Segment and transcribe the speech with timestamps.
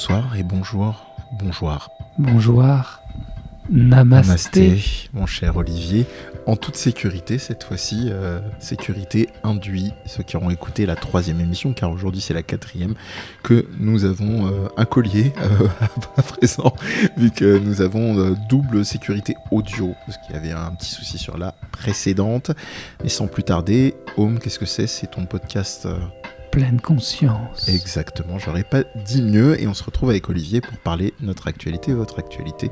[0.00, 1.04] bonsoir et bonjour.
[1.32, 1.90] Bonjour.
[2.16, 2.64] Bonjour.
[3.68, 4.80] Namasté.
[5.12, 6.06] mon cher Olivier.
[6.46, 11.74] En toute sécurité, cette fois-ci, euh, sécurité induit ceux qui auront écouté la troisième émission,
[11.74, 12.94] car aujourd'hui c'est la quatrième,
[13.42, 15.68] que nous avons euh, un collier euh,
[16.16, 16.74] à présent,
[17.18, 21.36] vu que nous avons double sécurité audio, parce qu'il y avait un petit souci sur
[21.36, 22.52] la précédente.
[23.04, 24.86] Et sans plus tarder, Home, qu'est-ce que c'est?
[24.86, 25.86] C'est ton podcast
[26.50, 27.68] pleine conscience.
[27.68, 31.92] Exactement, j'aurais pas dit mieux et on se retrouve avec Olivier pour parler notre actualité,
[31.92, 32.70] votre actualité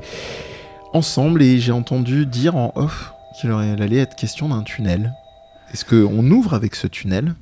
[0.93, 5.13] ensemble et j'ai entendu dire en off qu'il allait être question d'un tunnel.
[5.71, 7.35] Est-ce qu'on ouvre avec ce tunnel?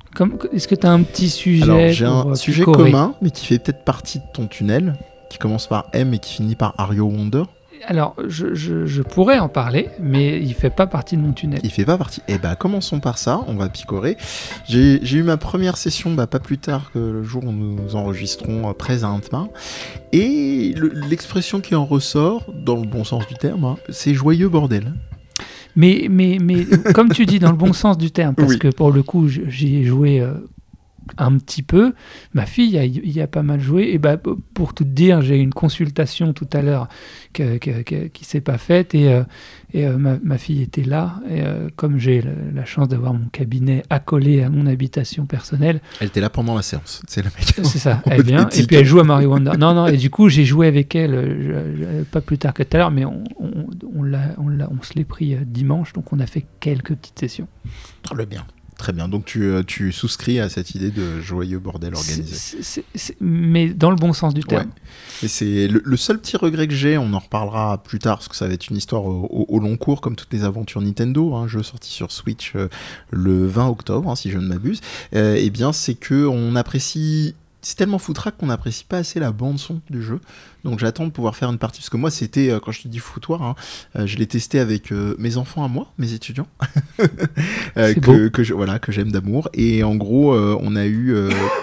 [0.52, 3.60] Est-ce que tu as un petit sujet Alors j'ai un sujet commun mais qui fait
[3.60, 4.96] peut-être partie de ton tunnel,
[5.30, 7.44] qui commence par M et qui finit par Ario Wonder
[7.86, 11.60] alors, je, pourrais en parler, mais il fait pas partie de mon tunnel.
[11.64, 12.22] Il fait pas partie.
[12.28, 13.42] Eh ben, commençons par ça.
[13.48, 14.18] On va picorer.
[14.68, 18.70] J'ai eu ma première session, bah, pas plus tard que le jour où nous enregistrons
[18.70, 19.52] euh, présentement.
[20.12, 20.76] Et
[21.10, 24.94] l'expression qui en ressort, dans le bon sens du terme, hein, c'est joyeux bordel.
[25.76, 28.92] Mais, mais, mais comme tu dis, dans le bon sens du terme, parce que pour
[28.92, 30.34] le coup, j'y ai joué euh,
[31.18, 31.94] un petit peu.
[32.34, 33.90] Ma fille il y a pas mal joué.
[33.92, 34.18] Et bah,
[34.54, 36.88] pour tout dire, j'ai eu une consultation tout à l'heure
[37.34, 38.96] qui ne s'est pas faite.
[38.96, 39.24] Et, euh,
[39.74, 41.20] et euh, ma, fille était là.
[41.30, 45.82] Et euh, comme j'ai la, chance d'avoir mon cabinet accolé à mon habitation personnelle.
[46.00, 47.02] Elle était là pendant la séance.
[47.08, 47.24] C'est
[47.64, 48.02] C'est ça.
[48.06, 48.50] Elle vient.
[48.50, 49.52] et puis elle joue à Mario Wonder.
[49.58, 49.88] Non, non.
[49.88, 52.92] Et du coup, j'ai joué avec elle pas plus tard que tout à l'heure.
[52.92, 55.94] Mais on, on, on, on se l'est pris dimanche.
[55.94, 57.48] Donc on a fait quelques petites sessions.
[58.16, 58.46] Le bien.
[58.78, 62.84] Très bien, donc tu, euh, tu, souscris à cette idée de joyeux bordel organisé.
[63.20, 64.70] mais dans le bon sens du terme.
[65.24, 68.36] Et c'est le, seul petit regret que j'ai, on en reparlera plus tard, parce que
[68.36, 71.48] ça va être une histoire au, long cours, comme toutes les aventures Nintendo, un hein,
[71.48, 72.68] jeu sorti sur Switch euh,
[73.10, 74.82] le 20 octobre, hein, si je ne m'abuse,
[75.16, 79.32] euh, eh bien c'est que on apprécie c'est tellement foutraque qu'on n'apprécie pas assez la
[79.32, 80.20] bande son du jeu.
[80.64, 82.88] Donc j'attends de pouvoir faire une partie parce que moi c'était euh, quand je te
[82.88, 83.56] dis foutoir, hein,
[83.96, 86.48] euh, je l'ai testé avec euh, mes enfants à moi, mes étudiants,
[87.76, 89.50] que, que, je, voilà que j'aime d'amour.
[89.54, 91.16] Et en gros on a eu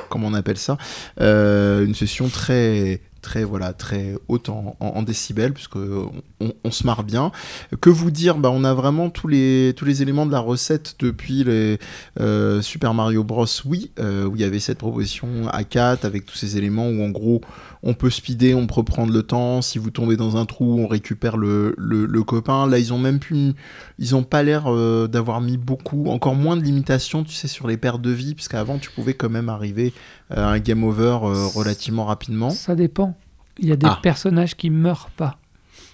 [0.08, 0.78] comment on appelle ça
[1.18, 7.32] une session très très voilà très haute en, décibels puisque on, se marre bien
[7.80, 8.36] que vous dire?
[8.36, 11.78] Bah on a vraiment tous les tous les éléments de la recette depuis les
[12.20, 16.26] euh, Super Mario Bros oui euh, où il y avait cette proposition à 4 avec
[16.26, 17.40] tous ces éléments où en gros
[17.86, 19.60] on peut speeder, on peut prendre le temps.
[19.60, 22.66] Si vous tombez dans un trou, on récupère le, le, copain.
[22.66, 23.52] Là, ils ont même pu,
[23.98, 27.68] ils ont pas l'air euh, d'avoir mis beaucoup, encore moins de limitations, tu sais, sur
[27.68, 29.92] les pertes de vie, puisqu'avant, tu pouvais quand même arriver
[30.30, 32.48] à un game over euh, relativement rapidement.
[32.48, 33.13] Ça dépend.
[33.58, 33.98] Il y a des ah.
[34.02, 35.38] personnages qui meurent pas.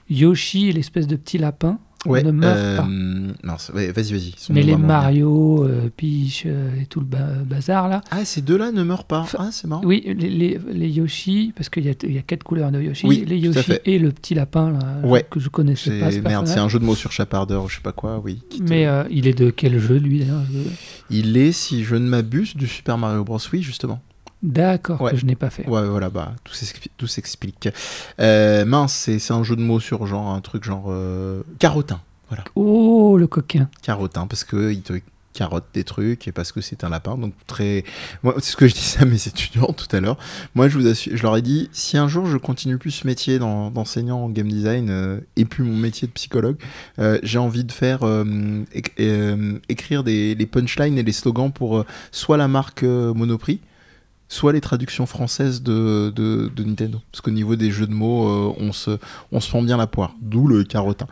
[0.09, 2.87] Yoshi, l'espèce de petit lapin, ouais, ne meurt pas.
[2.89, 4.35] Euh, non, vas-y, vas-y.
[4.51, 7.07] Mais les Mario, euh, Peach euh, et tout le
[7.45, 8.01] bazar là.
[8.11, 9.27] Ah, ces deux-là ne meurent pas.
[9.39, 9.83] ah, c'est marrant.
[9.85, 13.07] Oui, les, les, Yoshi, parce qu'il y, y, a quatre couleurs de Yoshi.
[13.25, 16.11] les Yoshi et le petit lapin là, que je connaissais pas.
[16.11, 18.43] Merde, c'est un jeu de mots sur chapardeur, je sais pas quoi, oui.
[18.69, 20.43] Mais il est de quel jeu lui d'ailleurs
[21.11, 23.39] Il est, si je ne m'abuse, du Super Mario Bros.
[23.53, 24.01] Oui, justement.
[24.43, 25.67] D'accord, que je n'ai pas fait.
[25.69, 27.69] Ouais, voilà, bah, tout s'explique.
[28.21, 32.01] Euh, mince, c'est un jeu de mots sur genre un truc genre euh, carotin.
[32.29, 32.45] Voilà.
[32.55, 33.69] Oh, le coquin.
[33.83, 34.95] Carotin, parce qu'il te
[35.35, 37.19] carotte des trucs et parce que c'est un lapin.
[37.19, 37.85] Donc, très.
[38.23, 40.17] Moi, c'est ce que je disais à mes étudiants tout à l'heure.
[40.55, 43.39] Moi, je, vous je leur ai dit si un jour je continue plus ce métier
[43.39, 46.57] d'enseignant en game design euh, et plus mon métier de psychologue,
[47.23, 48.01] j'ai envie de faire
[49.69, 53.61] écrire des, les punchlines et les slogans pour soit la marque Monoprix
[54.31, 57.01] soit les traductions françaises de, de, Nintendo.
[57.11, 58.93] Parce qu'au niveau des jeux de mots, euh, on, se,
[59.33, 60.15] on se prend bien la poire.
[60.23, 61.09] D'où le carotin.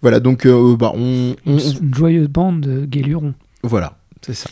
[0.00, 3.34] Voilà, donc euh, bah, on, Une joyeuse bande de guélurons.
[3.62, 4.48] Voilà, c'est ça.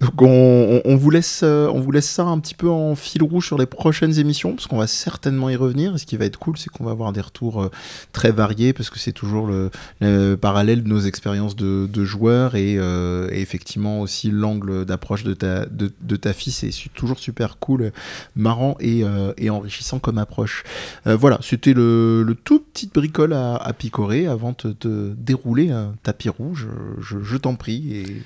[0.00, 3.46] Donc on, vous laisse, euh, on vous laisse ça un petit peu en fil rouge
[3.46, 5.94] sur les prochaines émissions, parce qu'on va certainement y revenir.
[5.94, 7.70] Et ce qui va être cool, c'est qu'on va avoir des retours euh,
[8.12, 13.40] très variés, parce que c'est toujours le, parallèle de nos expériences de, joueurs euh, et,
[13.40, 16.52] effectivement aussi l'angle d'approche de ta, fille.
[16.52, 17.92] C'est toujours super cool,
[18.34, 19.04] marrant et,
[19.48, 20.64] enrichissant comme approche.
[21.04, 26.68] voilà, c'était le, tout petit bricole à, picorer avant de dérouler un tapis rouge.
[27.00, 28.22] Je, t'en prie.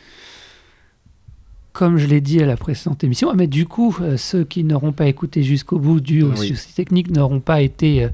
[1.72, 4.92] Comme je l'ai dit à la précédente émission, mais du coup, euh, ceux qui n'auront
[4.92, 6.48] pas écouté jusqu'au bout du oui.
[6.48, 8.08] souci technique n'auront pas été euh,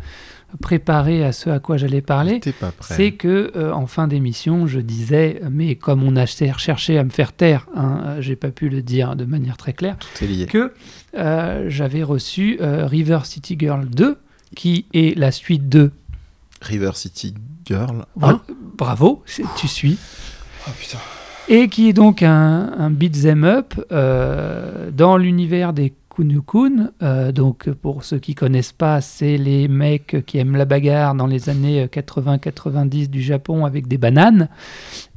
[0.61, 2.41] préparés à ce à quoi j'allais parler.
[2.81, 7.11] C'est que euh, en fin d'émission, je disais, mais comme on a cherché à me
[7.11, 9.97] faire taire, hein, j'ai pas pu le dire de manière très claire,
[10.49, 10.73] que
[11.69, 14.19] j'avais reçu River City Girl 2,
[14.55, 15.91] qui est la suite de
[16.61, 18.05] River City Girl.
[18.77, 19.23] Bravo,
[19.57, 19.99] tu suis.
[20.69, 20.71] Oh
[21.49, 26.93] et qui est donc un, un beat'em up euh, dans l'univers des Kunio-kun.
[27.35, 31.51] donc, pour ceux qui connaissent pas, c'est les mecs qui aiment la bagarre dans les
[31.51, 34.49] années 80-90 du Japon avec des bananes.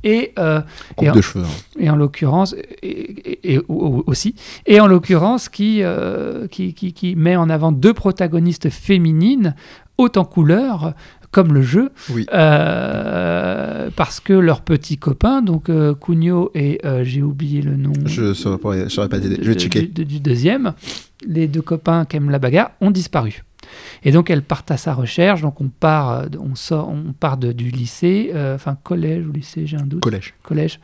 [0.03, 1.79] Et, et, en, de cheveux, hein.
[1.79, 2.53] et en l'occurrence,
[2.83, 4.35] et, aussi,
[4.65, 5.83] et en l'occurrence, qui,
[6.51, 9.55] qui, qui, qui, met en avant deux protagonistes féminines,
[9.97, 10.95] hautes en couleur,
[11.31, 11.91] comme le jeu,
[12.33, 15.93] euh, parce que leurs petits copains, donc euh,
[16.55, 17.93] et euh, j'ai oublié le nom.
[18.05, 19.83] Je ne saurais pas, je vais checker.
[19.87, 20.73] Du, deuxième,
[21.25, 23.43] les deux copains qui aiment la bagarre ont disparu.
[24.03, 25.41] Et donc elles partent à sa recherche.
[25.41, 29.67] Donc on part, euh, on sort, on part de, du lycée, enfin collège ou lycée,
[29.67, 30.01] j'ai un doute.
[30.01, 30.33] Collège.
[30.41, 30.79] Collège.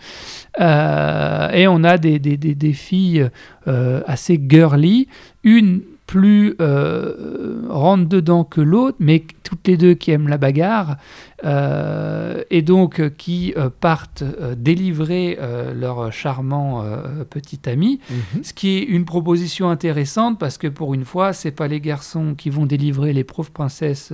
[0.59, 3.27] et on a des, des, des, des filles
[3.65, 5.07] assez girly.
[5.43, 10.97] Une plus euh, rentre dedans que l'autre, mais toutes les deux qui aiment la bagarre,
[11.43, 14.23] euh, et donc euh, qui partent
[14.57, 15.37] délivrer
[15.73, 16.83] leur charmant
[17.29, 18.43] petit ami, mhm.
[18.43, 22.35] ce qui est une proposition intéressante parce que pour une fois, c'est pas les garçons
[22.35, 24.13] qui vont délivrer les pauvres princesses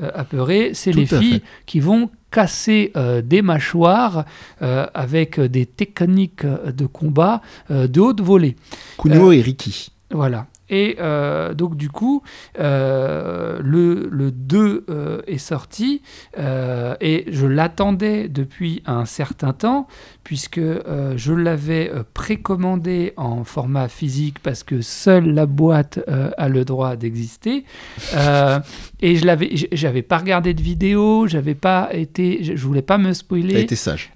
[0.00, 2.92] apeurées, c'est les filles qui vont casser
[3.24, 4.24] des mâchoires
[4.60, 7.40] avec des techniques de combat
[7.70, 8.56] de haute volée.
[8.98, 9.90] Kuno et Riki.
[10.10, 10.46] Voilà.
[10.70, 12.22] Et euh, donc, du coup,
[12.58, 16.02] euh, le, le, 2 euh, est sorti
[16.38, 19.88] et je l'attendais depuis un certain temps,
[20.24, 26.00] puisque je l'avais précommandé en format physique parce que seule la boîte
[26.36, 27.64] a le droit d'exister.
[29.00, 33.12] et je l'avais, j'avais pas regardé de vidéo, j'avais pas été, je, voulais pas me
[33.12, 33.54] spoiler.
[33.54, 34.12] T'as été sage.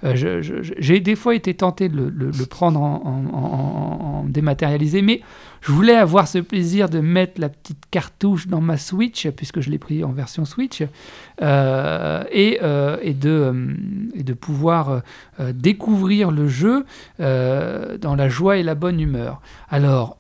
[0.79, 5.21] j'ai des fois été tenté de le, le, prendre en, en, en dématérialisé, mais
[5.65, 9.71] je voulais avoir ce plaisir de mettre la petite cartouche dans ma Switch, puisque je
[9.71, 10.83] l'ai pris en version Switch,
[11.41, 13.75] euh, et, euh, et, de, euh,
[14.15, 15.00] et, de, pouvoir
[15.55, 15.94] découvrir
[16.31, 16.85] le jeu
[17.19, 19.41] dans la joie et la bonne humeur.
[19.69, 20.17] Alors,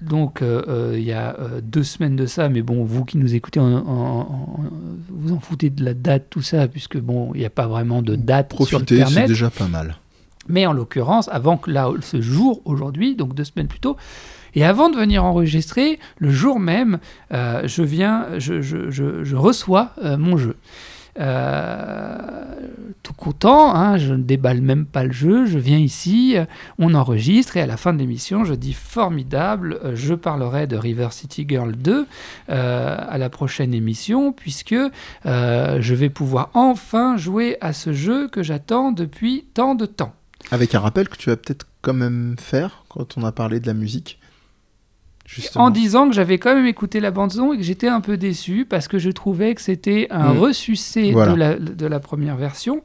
[0.00, 5.32] donc, il y a deux semaines de ça, mais bon, vous qui nous écoutez, vous
[5.32, 8.16] en foutez de la date, tout ça, puisque bon, il n'y a pas vraiment de
[8.16, 9.96] date Profitez, sur c'est déjà pas mal.
[10.48, 13.96] Mais en l'occurrence, avant que là, ce jour, aujourd'hui, donc deux semaines plus tôt,
[14.54, 16.98] et avant de venir enregistrer, le jour même,
[17.32, 20.56] euh, je viens, je, je, je, reçois euh, mon jeu.
[21.20, 22.16] Euh,
[23.02, 26.36] tout content, hein, je ne déballe même pas le jeu, je viens ici,
[26.78, 31.08] on enregistre et à la fin de l'émission, je dis formidable, je parlerai de River
[31.10, 32.06] City Girl 2
[32.48, 34.76] à la prochaine émission puisque
[35.24, 40.14] je vais pouvoir enfin jouer à ce jeu que j'attends depuis tant de temps.
[40.50, 43.66] Avec un rappel que tu vas peut-être quand même faire quand on a parlé de
[43.66, 44.18] la musique
[45.54, 48.66] en disant que j'avais quand même écouté la bande-son et que j'étais un peu déçu
[48.68, 50.38] parce que je trouvais que c'était un mm.
[50.38, 52.82] ressucé de, la, de, la, première version.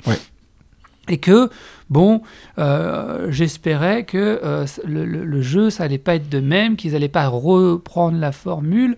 [1.09, 1.49] Et que,
[1.89, 2.21] bon,
[2.57, 7.27] euh, j'espérais que euh, le, jeu, ça allait pas être de même, qu'ils n'allaient pas
[7.27, 8.97] reprendre la formule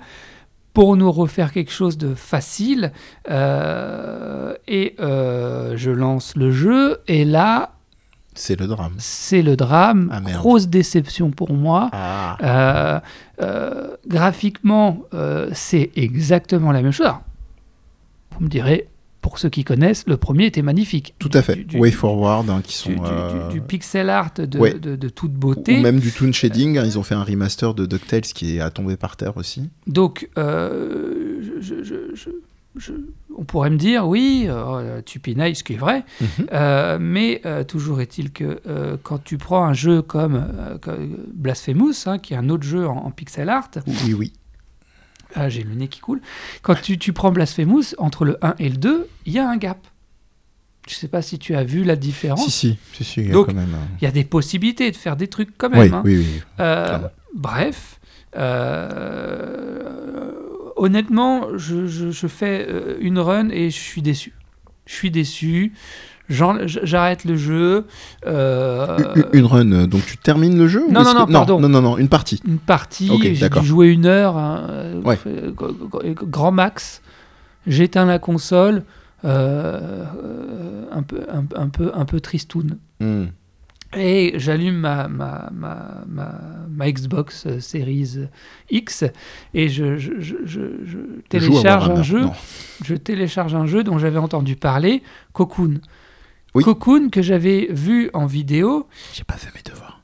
[0.74, 2.92] pour nous refaire quelque chose de facile.
[3.30, 7.74] Euh, et je lance le jeu, et là,
[8.40, 8.94] c'est le drame.
[9.00, 10.10] C'est le drame.
[10.14, 11.90] Ah, Grosse déception pour moi.
[11.92, 12.38] Ah.
[12.42, 13.00] Euh,
[13.42, 17.12] euh, graphiquement, euh, c'est exactement la même chose.
[18.32, 18.88] vous me direz,
[19.20, 21.16] pour ceux qui connaissent, le premier était magnifique.
[21.19, 21.66] Tout à fait.
[21.76, 22.96] Way Forward, hein, qui sont
[23.52, 25.78] du, pixel art de, de, toute beauté.
[25.78, 26.78] Ou même du toon shading.
[26.78, 29.69] Hein, ils ont fait un remaster de Ducktales qui est à tomber par terre aussi.
[29.86, 31.60] Donc, je,
[33.38, 36.28] on pourrait me dire, oui, euh, tu pinailles, ce qui est vrai, mhm.
[36.54, 38.61] euh, mais euh, toujours est-il que
[39.04, 40.45] quand tu prends un jeu comme,
[41.33, 44.33] Blasphemous, hein, qui est un autre jeu en, pixel art, oui, oui.
[45.35, 46.21] Ah, j'ai le nez qui coule.
[46.64, 49.57] Quand tu, tu, prends Blasphemous, entre le 1 et le 2, il y a un
[49.57, 49.78] gap.
[50.88, 52.47] Je ne sais pas si tu as vu la différence.
[52.47, 53.76] Si, si, si, si il y a quand même.
[54.02, 55.94] Il y a des possibilités de faire des trucs quand même.
[55.94, 56.02] Hein.
[56.04, 56.42] Oui, oui.
[57.35, 57.99] bref
[60.80, 64.33] honnêtement, je, fais euh, une run et je suis déçu.
[64.86, 65.74] Je suis déçu.
[66.30, 67.86] J'arrête le jeu.
[68.26, 68.98] Euh,
[69.33, 71.59] une run, euh, donc tu termines le jeu non, non, non, pardon.
[71.59, 72.40] non, non, non, une partie.
[72.45, 74.68] Une partie, j'ai dû jouer une heure, hein,
[76.14, 77.02] grand max.
[77.68, 78.83] J'éteins la console,
[79.24, 79.30] un,
[81.06, 81.21] peu,
[81.56, 82.78] un, peu, un peu tristoun.
[83.00, 83.26] Hmm.
[83.98, 86.06] Et j'allume ma, ma, ma,
[86.69, 88.28] ma, Xbox euh, Series
[88.69, 89.04] X
[89.56, 92.26] et je, je, je, je télécharge un jeu.
[92.84, 95.02] Je télécharge un jeu dont j'avais entendu parler,
[95.34, 95.81] Cocoon.
[96.54, 98.88] Cocoon que j'avais vu en vidéo.
[99.14, 100.02] J'ai pas fait mes devoirs.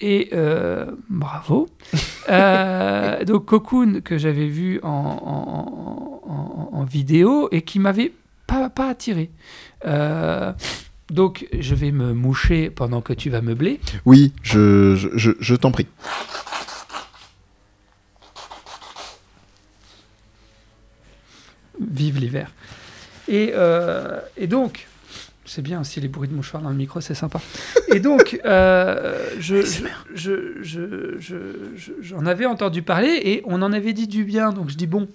[0.00, 1.68] Et euh, bravo.
[2.28, 8.12] euh, donc Cocoon que j'avais vu en, en, en, en, vidéo et qui m'avait
[8.46, 9.30] pas, pas attiré.
[9.86, 10.52] Euh,
[11.12, 13.80] donc, je vais me moucher pendant que tu vas meubler.
[14.06, 15.86] Oui, je, t'en prie.
[21.78, 22.50] Vive l'hiver.
[23.28, 24.86] Et, euh, donc,
[25.44, 27.42] c'est bien aussi les bruits de mouchoirs dans le micro, c'est sympa.
[27.88, 29.60] Et donc, euh, je,
[32.00, 35.08] j'en avais entendu parler et on en avait dit du bien, donc je dis bon,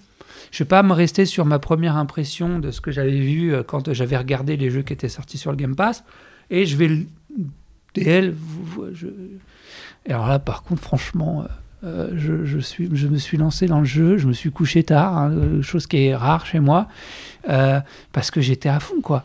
[0.50, 3.62] je vais pas me rester sur ma première impression de ce que j'avais vu euh,
[3.62, 6.04] quand j'avais regardé les jeux qui étaient sortis sur le Game Pass.
[6.50, 7.06] Et je vais...
[7.94, 8.34] DL,
[8.92, 9.06] je...
[10.06, 11.44] Et alors là, par contre, franchement...
[11.84, 15.16] Euh, je, suis, je me suis lancé dans le jeu, je me suis couché tard,
[15.16, 16.88] hein, euh, chose qui est rare chez moi,
[17.48, 17.78] euh,
[18.12, 19.22] parce que j'étais à fond, quoi.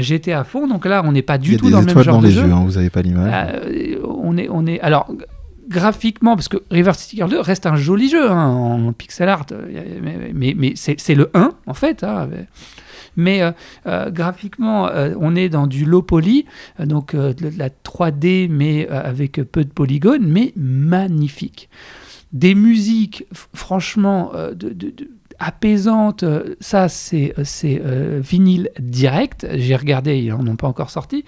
[0.00, 2.20] j'étais à fond, donc là, on n'est pas du tout dans le même genre dans
[2.20, 2.44] de les jeu.
[2.44, 3.60] Yeux, hein, vous n'avez pas l'image.
[4.04, 5.10] on est, on est, alors
[5.68, 9.46] graphiquement, parce que River City Girl 2 reste un joli jeu hein, en pixel art,
[10.02, 12.04] mais, mais, mais c'est le 1 en fait.
[12.04, 12.28] Hein,
[13.16, 13.52] mais euh,
[13.86, 16.44] euh, graphiquement, euh, on est dans du low poly,
[16.78, 21.68] donc de la 3D, mais avec peu de polygones, mais magnifique.
[22.32, 24.74] Des musiques, franchement, de,
[25.38, 29.46] apaisante, euh, ça c'est euh, euh, vinyle direct.
[29.54, 31.24] J'ai regardé, ils n'en ont pas encore sorti.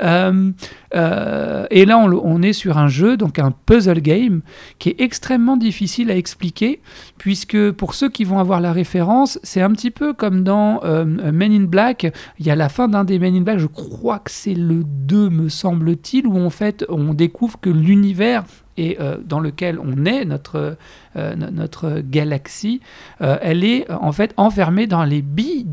[0.00, 4.42] et là, on, on, est sur un jeu, donc un puzzle game,
[4.78, 6.80] qui est extrêmement difficile à expliquer,
[7.18, 11.52] puisque pour ceux qui vont avoir la référence, c'est un petit peu comme dans Men
[11.52, 12.12] in Black.
[12.38, 14.82] Il y a la fin d'un des Men in Black, je crois que c'est le
[14.84, 18.44] 2, me semble-t-il, où en fait on découvre que l'univers
[18.80, 20.78] et euh, dans lequel on est, notre,
[21.16, 22.80] euh, notre galaxie,
[23.20, 25.66] euh, elle est en fait enfermée dans les billes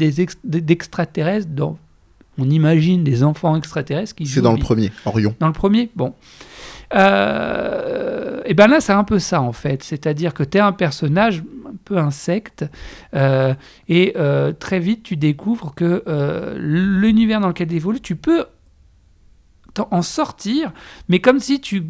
[0.43, 1.47] d'extraterrestres.
[2.37, 5.33] On imagine des enfants extraterrestres qui C'est dans le premier, Orion.
[5.39, 6.13] Dans le premier, bon.
[6.91, 9.83] et ben là, c'est un peu ça en fait.
[9.83, 12.65] C'est-à-dire que tu es un personnage un peu insecte,
[13.87, 14.13] et
[14.59, 16.03] très vite, tu découvres que
[16.57, 18.45] l'univers dans lequel tu évolues, tu peux
[19.79, 20.71] en sortir,
[21.09, 21.83] mais comme si tu,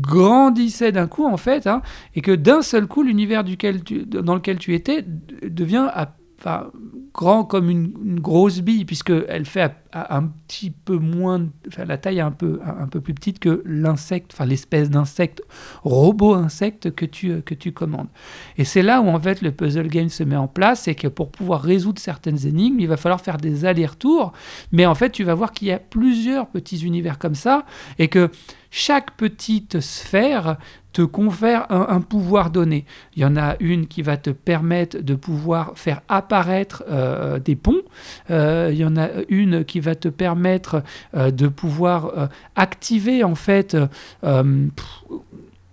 [0.00, 1.82] grandissais d'un coup, en fait, hein,
[2.14, 5.04] et que d'un seul coup, l'univers dans lequel tu étais
[5.42, 6.70] devient à enfin,
[7.12, 12.22] grand comme une, grosse bille, puisqu'elle fait un petit peu moins, enfin, la taille est
[12.22, 15.42] un peu, un, peu plus petite que l'insecte, enfin l'espèce d'insecte,
[15.82, 18.08] robot insecte que tu, que tu commandes.
[18.56, 21.08] Et c'est là où en fait le puzzle game se met en place, c'est que
[21.08, 24.32] pour pouvoir résoudre certaines énigmes, il va falloir faire des allers-retours,
[24.72, 27.66] mais en fait tu vas voir qu'il y a plusieurs petits univers comme ça,
[27.98, 28.30] et que
[28.70, 30.56] chaque petite sphère
[30.92, 32.84] te confère un, pouvoir donné.
[33.14, 37.56] Il y en a une qui va te permettre de pouvoir faire apparaître euh, des
[37.56, 37.82] ponts.
[38.30, 40.82] Euh, il y en a une qui va te permettre
[41.14, 43.76] euh, de pouvoir activer en fait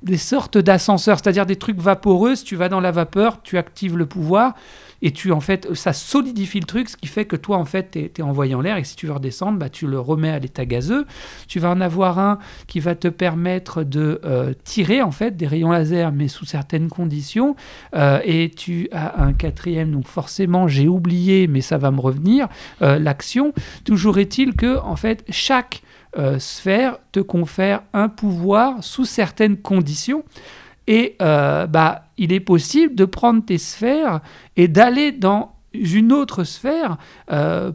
[0.08, 2.36] des sortes d'ascenseurs, c'est-à-dire des trucs vaporeux.
[2.44, 4.54] tu vas dans la vapeur, tu actives le pouvoir
[5.02, 7.92] et tu en fait ça solidifie le truc, ce qui fait que toi en fait
[7.92, 10.40] tu es, envoyé en l'air et si tu veux redescendre, bah, tu le remets à
[10.40, 11.06] l'état gazeux.
[11.48, 15.48] Tu vas en avoir un qui va te permettre de euh, tirer en fait des
[15.48, 17.56] rayons laser mais sous certaines conditions
[17.96, 22.48] euh, et tu as un quatrième donc forcément j'ai oublié mais ça va me revenir
[22.82, 23.54] euh, l'action.
[23.86, 25.84] Toujours est-il que en fait chaque
[26.40, 30.24] sphère te confère un pouvoir sous certaines conditions.
[30.88, 34.22] Et euh, bah, il est possible de prendre tes sphères
[34.56, 36.98] et d'aller dans une autre sphère
[37.32, 37.74] euh,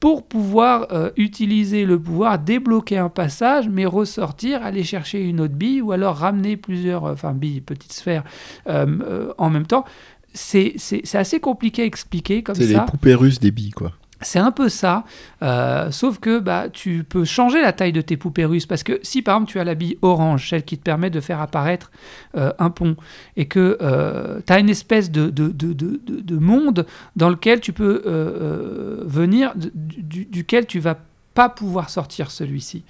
[0.00, 5.54] pour pouvoir euh, utiliser le pouvoir, débloquer un passage, mais ressortir, aller chercher une autre
[5.54, 8.24] bille ou alors ramener plusieurs, enfin billes, petites sphères
[8.66, 9.84] en même temps.
[10.32, 10.76] C'est
[11.14, 12.62] assez compliqué à expliquer comme ça.
[12.62, 13.92] C'est les poupées russes des billes, quoi.
[14.20, 15.04] C'est un peu ça,
[15.42, 18.98] euh, sauf que bah, tu peux changer la taille de tes poupées russes, parce que
[19.02, 21.92] si par exemple tu as la bille orange, celle qui te permet de faire apparaître
[22.36, 22.96] euh, un pont,
[23.36, 25.72] et que euh, tu as une espèce de, de, de,
[26.04, 26.84] de, monde
[27.14, 28.02] dans lequel tu peux
[29.04, 30.96] venir, duquel tu vas
[31.34, 32.84] pas pouvoir sortir celui-ci.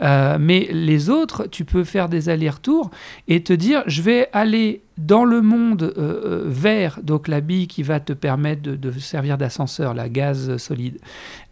[0.00, 2.90] mais les autres, tu peux faire des allers-retours
[3.28, 7.66] et te dire, je vais aller dans le monde euh, euh, vert, donc la bille
[7.66, 10.98] qui va te permettre de, servir d'ascenseur, la gaz solide,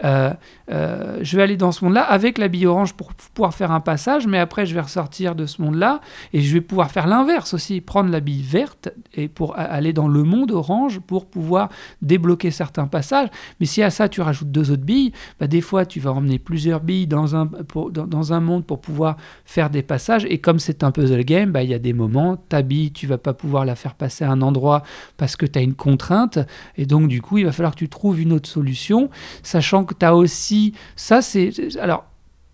[0.05, 0.33] euh,
[0.69, 4.27] je vais aller dans ce monde-là avec la bille orange pour pouvoir faire un passage,
[4.27, 6.01] mais après je vais ressortir de ce monde-là
[6.33, 10.09] et je vais pouvoir faire l'inverse aussi, prendre la bille verte et pour aller dans
[10.09, 11.69] le monde orange pour pouvoir
[12.01, 13.29] débloquer certains passages.
[13.61, 16.39] Mais si à ça tu rajoutes deux autres billes, bah, des fois tu vas emmener
[16.39, 17.51] plusieurs billes dans un,
[17.91, 21.63] dans, un monde pour pouvoir faire des passages et comme c'est un puzzle game, bah,
[21.63, 24.31] il y a des moments, ta bille, tu vas pas pouvoir la faire passer à
[24.31, 24.83] un endroit
[25.17, 26.39] parce que tu as une contrainte.
[26.77, 29.11] Et donc, du coup, il va falloir que tu trouves une autre solution,
[29.43, 30.75] sachant que tu as aussi.
[30.97, 31.51] Ça, c'est.
[31.79, 32.05] Alors,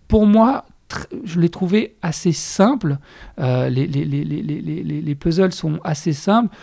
[0.07, 0.65] pour moi,
[1.23, 2.97] je l'ai trouvé assez simple.
[3.39, 6.55] Euh, les, les, les, les, puzzles sont assez simples.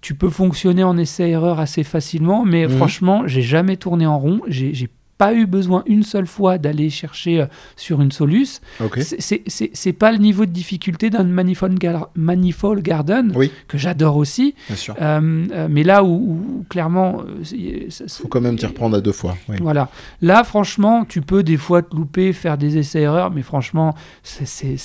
[0.00, 2.70] Tu peux fonctionner en essai-erreur assez facilement, mais mmh.
[2.70, 4.40] franchement, j'ai jamais tourné en rond.
[4.46, 4.88] J'ai
[5.18, 7.44] pas eu besoin une seule fois d'aller chercher
[7.76, 8.60] sur une Solus.
[8.96, 11.78] C'est pas le niveau de difficulté d'un Manifold,
[12.14, 13.34] Manifold, Garden,
[13.66, 14.54] que j'adore aussi.
[15.00, 17.22] mais là où, clairement.
[17.52, 19.36] Il faut quand même t'y reprendre à deux fois.
[19.60, 19.90] Voilà.
[20.22, 24.76] Là, franchement, tu peux des fois te louper, faire des essais-erreurs, mais franchement, c'est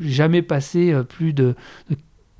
[0.00, 1.54] jamais passé plus de,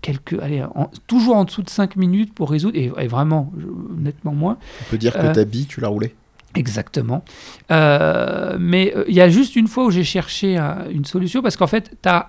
[0.01, 0.65] quelques, allez,
[1.07, 3.53] toujours en dessous de 5 minutes pour résoudre, et, vraiment,
[3.97, 4.59] nettement moins.
[4.83, 6.15] On peut dire que ta bille, tu l'as roulé
[6.55, 7.25] Exactement.
[7.71, 10.57] Euh, mais euh, il y a juste une fois où j'ai cherché
[10.91, 12.29] une solution, parce qu'en fait, as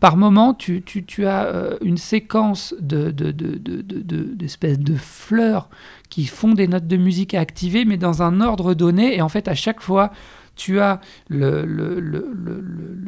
[0.00, 5.70] par moment, tu, tu, tu as euh, une séquence de, de, d'espèces de, fleurs
[6.08, 9.16] qui font des notes de musique à activer, mais dans un ordre donné.
[9.16, 10.12] Et en fait, à chaque fois,
[10.60, 11.64] tu as le,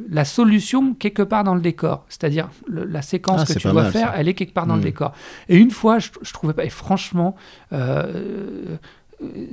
[0.09, 2.07] la solution quelque part dans le décor.
[2.09, 4.85] C'est-à-dire la séquence ah, que tu dois faire, elle est quelque part dans le hmm.
[4.85, 5.13] décor.
[5.51, 7.37] Et une fois, je, je trouvais pas, et franchement,
[7.75, 8.77] euh,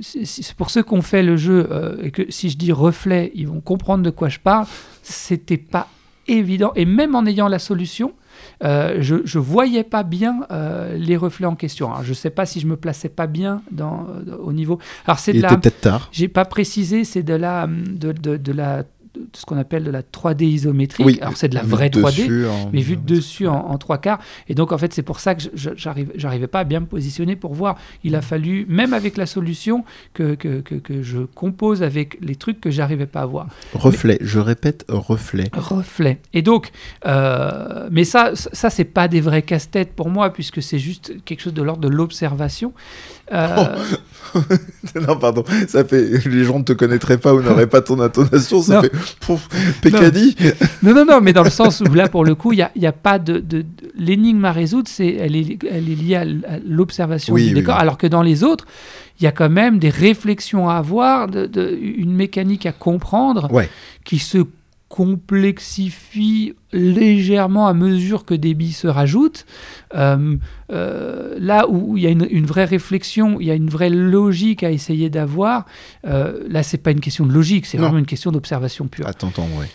[0.00, 3.32] c'est pour ceux qui ont fait le jeu, euh, et que si je dis reflet,
[3.34, 4.66] ils vont comprendre de quoi je parle,
[5.02, 5.88] c'était pas
[6.26, 6.72] évident.
[6.76, 8.14] Et même en ayant la solution,
[8.62, 11.90] euh, je ne voyais pas bien euh, les reflets en question.
[12.02, 14.06] je ne sais pas si je me plaçais pas bien dans,
[14.42, 14.78] au niveau.
[15.06, 15.56] Alors c'est de la.
[15.56, 16.08] peut-être tard.
[16.12, 19.90] J'ai pas précisé, c'est de la de, de, de la de ce qu'on appelle de
[19.90, 21.06] la 3D isométrique.
[21.06, 24.20] Oui, Alors c'est de la vraie 3D, mais vue de dessus en, en, trois quarts.
[24.48, 27.54] Et donc en fait c'est pour ça que j'arrivais pas à bien me positionner pour
[27.54, 27.76] voir.
[28.04, 32.60] Il a fallu, même avec la solution, que, que, que, je compose avec les trucs
[32.60, 33.48] que j'arrivais pas à voir.
[33.74, 35.50] Reflet, je répète, reflet.
[35.52, 36.20] Reflet.
[36.32, 36.70] Et donc,
[37.06, 41.40] euh, mais ça, ça c'est pas des vrais casse-têtes pour moi puisque c'est juste quelque
[41.40, 42.72] chose de l'ordre de l'observation.
[43.32, 43.76] Euh,
[45.06, 46.26] non, pardon, ça fait.
[46.26, 48.92] Les gens ne te connaîtraient pas ou n'auraient pas ton intonation, ça fait.
[49.82, 50.36] Pécadi
[50.82, 50.94] non.
[50.94, 52.86] non, non, mais dans le sens où là, pour le coup, il n'y a, y
[52.86, 53.38] a, pas de.
[53.38, 53.64] de,
[53.96, 56.24] L'énigme à résoudre, c'est, elle, est, elle est liée à
[56.66, 58.66] l'observation du décor, alors que dans les autres,
[59.20, 63.48] il y a quand même des réflexions à avoir, de, une mécanique à comprendre
[64.04, 64.38] qui se
[64.88, 69.46] complexifie légèrement à mesure que des billes se rajoutent.
[69.94, 70.36] Euh,
[70.72, 74.62] euh, là où il y a une, vraie réflexion, il y a une vraie logique
[74.62, 75.66] à essayer d'avoir,
[76.06, 79.06] euh, là c'est pas une question de logique, c'est vraiment une question d'observation pure.
[79.08, 79.66] Attends, oui.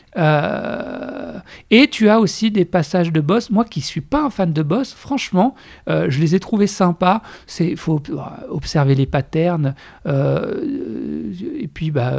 [1.69, 3.49] et tu as aussi des passages de boss.
[3.49, 5.55] Moi qui suis pas un fan de boss, franchement,
[5.87, 7.21] je les ai trouvés sympas.
[7.59, 8.01] Il faut
[8.49, 12.13] observer les patterns et puis bah,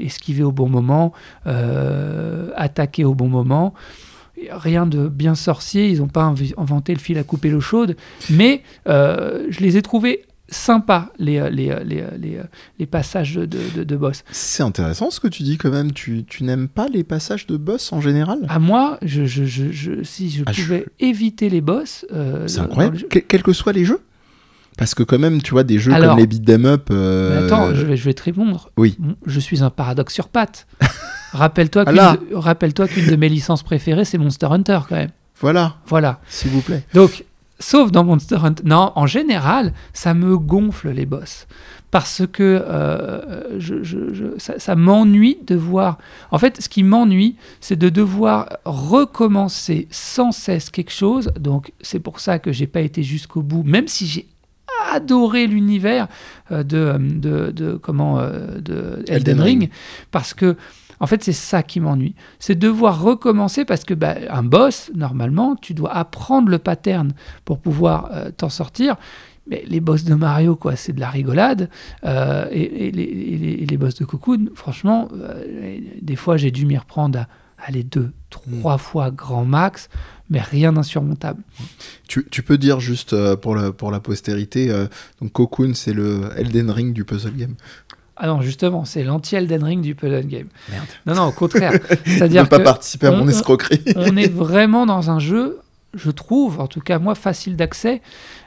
[0.00, 1.12] esquiver au bon moment,
[1.44, 3.74] attaquer au bon moment
[4.50, 7.96] rien de bien sorcier, ils n'ont pas inventé le fil à couper l'eau chaude,
[8.30, 12.42] mais euh, je les ai trouvés sympas, les, euh, les, euh,
[12.78, 14.22] les, passages de, de, boss.
[14.30, 17.56] C'est intéressant ce que tu dis quand même, tu, tu n'aimes pas les passages de
[17.56, 18.46] boss en général?
[18.48, 22.06] À moi, je, je, je, si je ah, pouvais éviter les boss...
[22.46, 24.00] C'est incroyable, quels que soient les jeux
[24.78, 26.90] parce que quand même, tu vois, des jeux comme les beat them up...
[26.90, 28.70] Attends, je vais, je vais te répondre.
[28.76, 28.98] Oui.
[29.24, 30.66] Je suis un paradoxe sur pattes.
[31.36, 35.10] Rappelle-toi qu'une rappelle qu'une de mes licences préférées, c'est Monster Hunter quand même.
[35.40, 35.76] Voilà.
[35.86, 36.20] Voilà.
[36.28, 36.84] S'il vous plaît.
[36.94, 37.24] Donc,
[37.58, 38.62] sauf dans Monster Hunter.
[38.64, 41.46] Non, en général, ça me gonfle les boss.
[41.90, 43.58] Parce que euh,
[44.38, 45.98] ça, m'ennuie de voir.
[46.30, 51.30] En fait, ce qui m'ennuie, c'est de devoir recommencer sans cesse quelque chose.
[51.38, 54.26] Donc, c'est pour ça que j'ai pas été jusqu'au bout, même si j'ai
[54.90, 56.08] adoré l'univers
[56.50, 59.70] euh, de, de, de, comment euh, de Elden, Ring,
[60.10, 60.56] parce que
[61.00, 62.14] en fait, c'est ça qui m'ennuie.
[62.38, 67.12] C'est devoir recommencer parce que bah, un boss, normalement, tu dois apprendre le pattern
[67.44, 68.96] pour pouvoir euh, t'en sortir.
[69.48, 71.70] Mais les boss de Mario, quoi, c'est de la rigolade.
[72.04, 77.20] Euh, et, les, les, boss de Cocoon, franchement, euh, des fois, j'ai dû m'y reprendre
[77.20, 77.28] à
[77.58, 78.78] aller deux, trois mm.
[78.78, 79.88] fois grand max,
[80.30, 81.42] mais rien d'insurmontable.
[82.08, 84.68] Tu, tu, peux dire juste pour, la, pour la postérité,
[85.20, 87.54] donc Cocoon, c'est le Elden Ring du puzzle game.
[88.16, 90.48] Ah non, justement, c'est l'anti-Elden Ring du puzzle game.
[90.70, 90.86] Merde.
[91.06, 91.78] Non, non, au contraire.
[92.06, 93.82] C'est-à-dire pas participer à mon escroquerie.
[93.96, 95.60] on est vraiment dans un jeu,
[95.92, 98.00] je trouve, en tout cas moi, facile d'accès.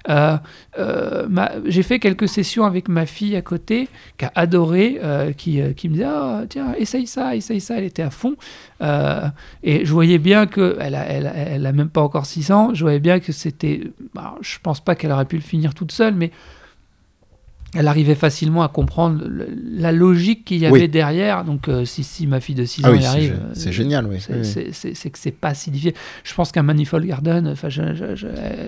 [0.10, 0.38] Euh,
[0.80, 1.28] euh,
[1.66, 5.90] j'ai fait quelques sessions avec ma fille à côté, qui a adoré, euh, qui, qui,
[5.90, 7.78] me disait ah, tiens, essaye ça, essaye ça.
[7.78, 8.36] Elle était à fond.
[8.82, 12.74] et je voyais bien qu'elle a, elle, elle a même pas encore 6 ans.
[12.74, 13.84] Je voyais bien que c'était.
[14.16, 16.32] Bah, je pense pas qu'elle aurait pu le finir toute seule, mais
[17.76, 21.44] elle arrivait facilement à comprendre la logique qu'il y avait derrière.
[21.44, 23.40] Donc, euh, si, si, ma fille de 6 ah ans y arrive.
[23.54, 24.18] C'est génial, oui.
[24.20, 25.94] C'est que c'est pas si difficile.
[26.24, 27.54] Je pense qu'un Manifold Garden,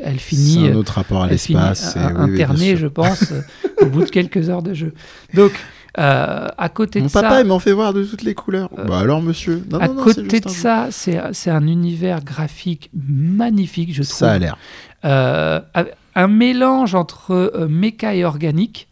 [0.04, 0.66] elle finit.
[0.66, 1.98] C'est un autre rapport à l'espace.
[1.98, 3.34] Internée, je pense,
[3.82, 4.94] au bout de quelques heures de jeu.
[5.34, 5.52] Donc.
[6.00, 8.70] Euh, à côté Mon de papa, ça, il m'en fait voir de toutes les couleurs.
[8.80, 9.62] Euh, bah alors, monsieur.
[9.78, 14.16] à côté de ça, c'est un univers graphique magnifique, je trouve.
[14.16, 14.58] Ça a l'air.
[15.04, 18.88] un mélange entre méca et organique.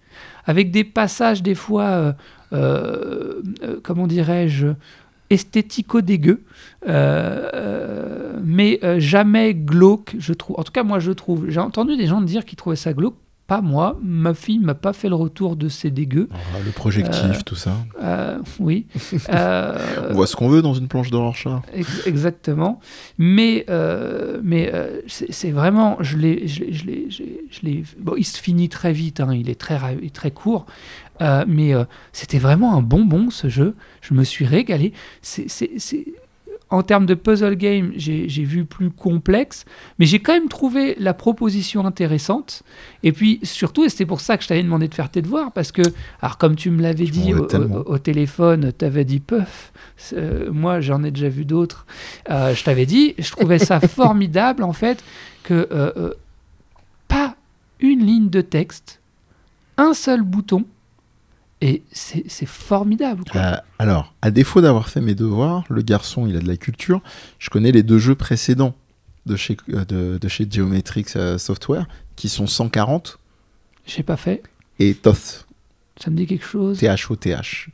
[0.46, 2.16] Avec des passages des fois,
[3.84, 4.68] comment dirais-je,
[5.30, 6.44] esthético-dégueux,
[8.44, 10.60] mais jamais glauque, je trouve.
[10.60, 11.50] En tout cas, moi, je trouve.
[11.50, 13.18] J'ai entendu des gens dire qu'ils trouvaient ça glauque
[13.50, 13.98] pas moi.
[14.02, 16.30] Ma fille m'a pas fait le retour de ces dégueux.
[16.32, 17.74] Ah, le projectif, euh, tout ça.
[18.02, 18.86] Euh, oui.
[19.30, 19.78] Euh,
[20.10, 21.62] on voit ce qu'on veut dans une planche d'horreur chat.
[22.06, 22.80] exactement.
[23.18, 23.66] Mais,
[24.44, 24.72] mais
[25.08, 29.20] c'est vraiment, je l'ai, je je Bon, il se finit très vite.
[29.20, 29.80] Hein, il est très,
[30.14, 30.66] très court.
[31.20, 31.74] mais
[32.14, 33.76] c'était vraiment un bonbon ce jeu.
[34.02, 34.94] Je me suis régalé.
[35.22, 35.48] C'est
[36.72, 39.66] en termes de puzzle game, j'ai vu plus complexe,
[39.98, 42.62] mais j'ai quand même trouvé la proposition intéressante.
[43.02, 45.52] Et puis surtout, et c'était pour ça que je t'avais demandé de faire tes devoirs,
[45.52, 45.82] parce que,
[46.22, 49.74] alors comme tu me l'avais dit au, téléphone, tu avais dit puff,
[50.14, 51.88] euh, moi j'en ai déjà vu d'autres,
[52.30, 55.04] euh, je t'avais dit, je trouvais ça formidable en fait,
[55.44, 56.14] que euh,
[57.08, 57.36] pas
[57.80, 59.02] une ligne de texte,
[59.78, 60.66] un seul bouton,
[61.62, 63.24] et c'est formidable.
[63.36, 67.02] Euh, alors, à défaut d'avoir fait mes devoirs, le garçon, il a de la culture.
[67.38, 68.76] Je connais les deux jeux précédents
[69.26, 73.20] de chez, euh, de, chez Geometrix euh, Software, qui sont 140.
[73.86, 74.42] J'ai pas fait.
[74.80, 75.48] Et Toth.
[76.02, 76.78] Ça me dit quelque chose.
[76.80, 77.68] T-H-O-T-H.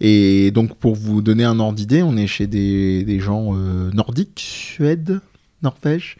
[0.00, 3.52] Et donc, pour vous donner un ordre d'idée, on est chez des, des gens
[3.92, 5.20] nordiques, Suède,
[5.62, 6.16] Norvège,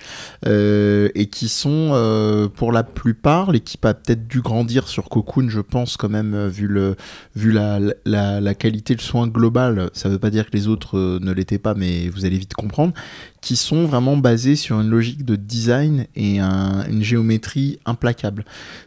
[0.47, 5.49] euh, et qui sont euh, pour la plupart, l'équipe a peut-être dû grandir sur Cocoon,
[5.49, 6.97] je pense quand même, euh, vu, le,
[7.37, 11.19] vu la, la, qualité de soin global, ça ne veut pas dire que les autres
[11.21, 12.93] ne l'étaient pas, mais vous allez vite comprendre,
[13.41, 18.45] qui sont vraiment basés sur une logique de design et une géométrie implacable.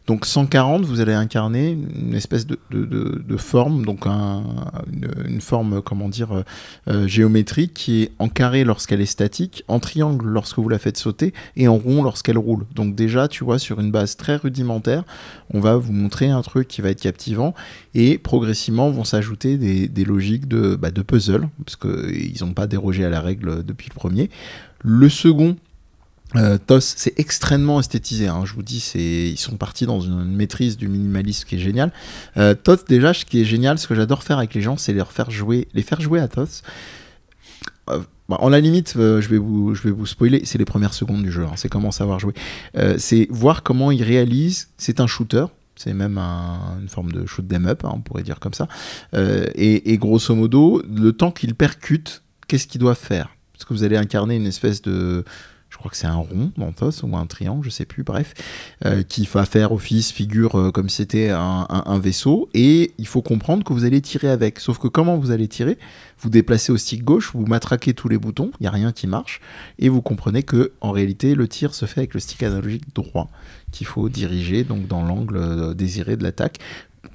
[0.08, 2.58] Donc 140, vous allez incarner une espèce de,
[3.38, 6.44] forme, donc une, forme, comment dire, euh,
[6.88, 10.98] euh, géométrique qui est en carré lorsqu'elle est statique, en triangle lorsque vous la faites
[10.98, 12.66] sauter et en rond lorsqu'elle roule.
[12.76, 15.04] Donc déjà, tu vois, sur une base très rudimentaire,
[15.54, 17.54] on va vous montrer un truc qui va être captivant
[17.94, 23.06] et progressivement vont s'ajouter des, logiques de, bah, de puzzle, parce qu'ils n'ont pas dérogé
[23.06, 24.30] à la règle depuis le premier.
[24.84, 25.58] Le second,
[26.36, 28.27] euh, c'est extrêmement esthétisé.
[28.27, 28.43] Hein.
[28.45, 31.91] Je vous dis, ils sont partis dans une, maîtrise du minimalisme qui est génial.
[32.38, 32.56] Euh,
[32.88, 35.30] déjà, ce qui est génial, ce que j'adore faire avec les gens, c'est les faire
[35.30, 36.62] jouer, les faire jouer à TOS.
[37.89, 37.99] Euh,
[38.30, 41.21] bah, en la limite, je, vais vous, je vais vous spoiler, c'est les premières secondes
[41.21, 41.43] du jeu.
[41.43, 41.54] Hein.
[41.56, 42.34] c'est comment savoir jouer.
[42.97, 44.69] c'est voir comment ils réalisent.
[44.77, 45.45] C'est un shooter.
[45.75, 48.67] C'est même une forme de shoot them up, hein, on pourrait dire comme ça.
[49.13, 53.30] Et, et, grosso modo, le temps qu'ils percutent, qu'est-ce qu'ils doivent faire?
[53.62, 55.24] Parce que vous allez incarner une espèce de
[55.69, 58.34] je crois que c'est un rond mentos ou un triangle, je sais plus, bref,
[58.86, 63.21] euh, qui va faire office, figure euh, comme si c'était un, vaisseau, et il faut
[63.21, 64.60] comprendre que vous allez tirer avec.
[64.60, 65.78] Sauf que comment vous allez tirer?
[66.19, 69.06] Vous déplacez au stick gauche, vous matraquez tous les boutons, il n'y a rien qui
[69.06, 69.41] marche,
[69.78, 73.30] et vous comprenez que en réalité le tir se fait avec le stick analogique droit
[73.71, 76.58] qu'il faut diriger donc dans l'angle euh, désiré de l'attaque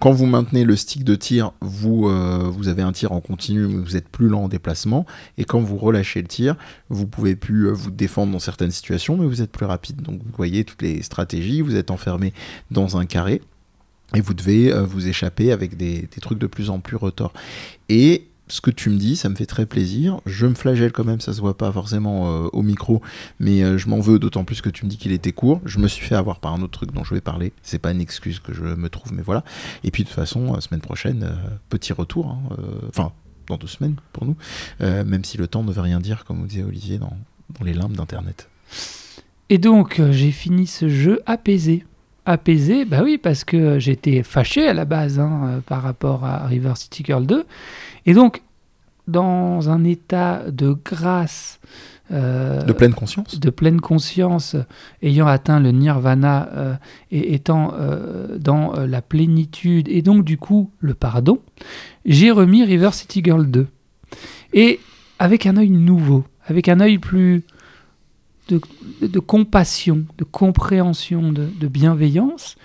[0.00, 3.66] quand vous maintenez le stick de tir, vous, euh, vous avez un tir en continu,
[3.66, 5.06] mais vous êtes plus lent en déplacement.
[5.38, 6.56] Et quand vous relâchez le tir,
[6.88, 10.02] vous pouvez plus euh, vous défendre dans certaines situations, mais vous êtes plus rapide.
[10.02, 12.32] Donc vous voyez toutes les stratégies, vous êtes enfermé
[12.70, 13.40] dans un carré.
[14.14, 17.32] Et vous devez euh, vous échapper avec des, des, trucs de plus en plus retors.
[17.88, 20.20] Et ce que tu me dis, ça me fait très plaisir.
[20.26, 23.02] Je me flagelle quand même, ça se voit pas forcément euh, au micro,
[23.40, 25.60] mais euh, je m'en veux d'autant plus que tu me dis qu'il était court.
[25.64, 27.52] Je me suis fait avoir par un autre truc dont je vais parler.
[27.62, 29.44] C'est pas une excuse que je me trouve, mais voilà.
[29.84, 31.34] Et puis de toute façon, la semaine prochaine, euh,
[31.68, 32.28] petit retour.
[32.28, 32.56] Hein,
[32.88, 33.12] enfin,
[33.48, 34.36] dans deux semaines pour nous,
[34.80, 37.16] même si le temps ne veut rien dire, comme vous disait Olivier dans,
[37.64, 38.48] les limbes d'Internet.
[39.50, 41.84] Et donc, j'ai fini ce jeu apaisé
[42.26, 46.72] apaisé, bah oui, parce que j'étais fâché à la base hein, par rapport à River
[46.74, 47.46] City Girl 2.
[48.04, 48.42] Et donc,
[49.08, 51.60] dans un état de grâce,
[52.12, 54.56] euh, de pleine conscience, de pleine conscience,
[55.02, 56.74] ayant atteint le nirvana euh,
[57.10, 61.40] et étant euh, dans la plénitude et donc du coup le pardon,
[62.04, 63.66] j'ai remis River City Girl 2
[64.52, 64.80] et
[65.18, 67.44] avec un œil nouveau, avec un œil plus
[68.48, 72.56] de, compassion, de compréhension, de bienveillance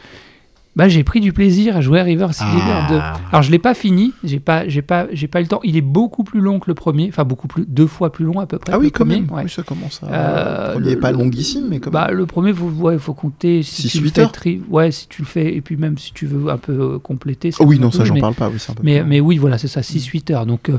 [0.76, 2.88] bah, j'ai pris du plaisir à jouer à River City ah.
[2.90, 2.96] 2.
[3.32, 5.60] Alors je l'ai pas fini, j'ai pas, j'ai pas, j'ai pas eu le temps.
[5.64, 8.40] Il est beaucoup plus long que le premier, enfin beaucoup plus, deux fois plus long
[8.40, 8.72] à peu près.
[8.74, 9.28] Ah oui, quand même.
[9.32, 10.02] Oui, ça commence.
[10.04, 10.08] À...
[10.08, 14.00] Euh, le premier pas longissime, mais quand bah, le premier, il faut compter si tu
[14.00, 16.72] le fais ouais, si tu le fais et puis même si tu veux un peu
[16.72, 17.52] euh, compléter.
[17.60, 18.48] Oh oui, non, ça j'en parle pas.
[18.48, 20.46] Oui, un peu mais, mais oui, voilà, c'est ça, 6-8 heures.
[20.46, 20.72] Donc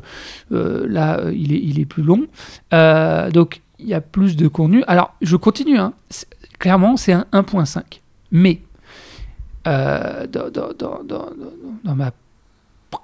[0.53, 2.27] euh, là, il est, il est plus long.
[3.31, 4.83] donc il y a plus de contenu.
[4.87, 5.79] Alors je continue.
[5.79, 5.92] Hein.
[6.59, 7.83] Clairement, c'est un 1.5,
[8.31, 8.61] mais
[9.66, 12.12] euh, dans, ma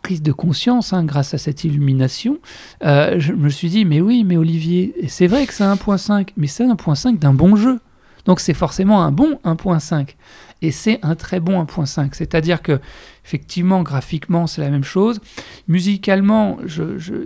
[0.02, 2.38] prise de conscience, hein, grâce à cette illumination,
[2.84, 6.46] euh, je me suis dit, mais oui, mais Olivier, c'est vrai que c'est 1.5, mais
[6.46, 7.80] c'est 1.5 d'un bon jeu.
[8.24, 10.14] Donc c'est forcément un bon 1.5.
[10.60, 12.10] Et c'est un très bon 1.5.
[12.12, 12.80] C'est-à-dire que,
[13.24, 15.20] effectivement, graphiquement, c'est la même chose.
[15.68, 16.58] Musicalement,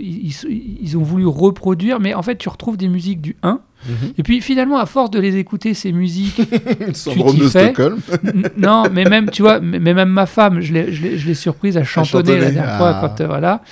[0.01, 3.61] ils, ont voulu reproduire, mais en fait, tu retrouves des musiques du 1.
[3.85, 3.95] Mhm.
[4.19, 6.41] Et puis finalement, à force de les écouter, ces musiques,
[6.93, 8.01] Syndrome de Stockholm.
[8.57, 12.51] non, mais même, tu vois, mais même ma femme, je l'ai surprise à chantonner, la
[12.51, 13.01] dernière fois, ah.
[13.01, 13.63] quand, euh, voilà.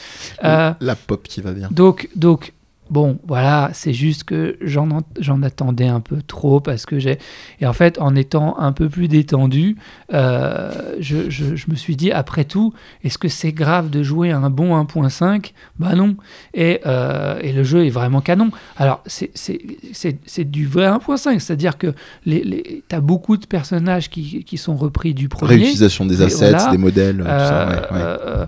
[0.42, 1.68] Euh, la pop qui va bien.
[1.70, 2.52] Donc, donc
[2.90, 7.18] Bon, voilà, c'est juste que j'en attendais un peu trop parce que j'ai.
[7.60, 9.76] Et en fait, en étant un peu plus détendu,
[10.12, 12.74] euh, je, je, me suis dit, après tout,
[13.04, 16.16] est-ce que c'est grave de jouer un bon 1.5 Bah non.
[16.52, 18.50] Et, euh, et, le jeu est vraiment canon.
[18.76, 21.94] Alors, c'est du vrai 1.5, c'est-à-dire que
[22.26, 25.54] les, les, tu as beaucoup de personnages qui, qui, sont repris du premier.
[25.54, 27.68] Réutilisation des assets, des modèles, tout ça.
[27.68, 28.46] Ouais, euh,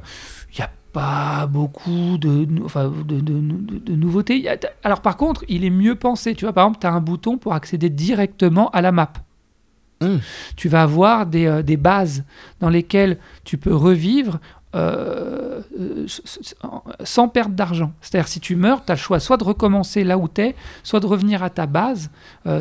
[0.93, 4.47] pas beaucoup de, enfin, de, de, de, nouveautés.
[4.85, 6.35] Alors par contre, il est mieux pensé.
[6.35, 9.13] Tu vois, par exemple, tu as un bouton pour accéder directement à la map.
[10.01, 10.19] Hmm.
[10.57, 12.25] Tu vas avoir des, euh, des, bases
[12.61, 14.41] dans lesquelles tu peux revivre
[14.75, 16.07] euh, euh,
[17.05, 17.93] sans perte d'argent.
[18.01, 20.55] C'est-à-dire si tu meurs, tu as le choix soit de recommencer là où tu es,
[20.83, 22.11] soit de revenir à ta base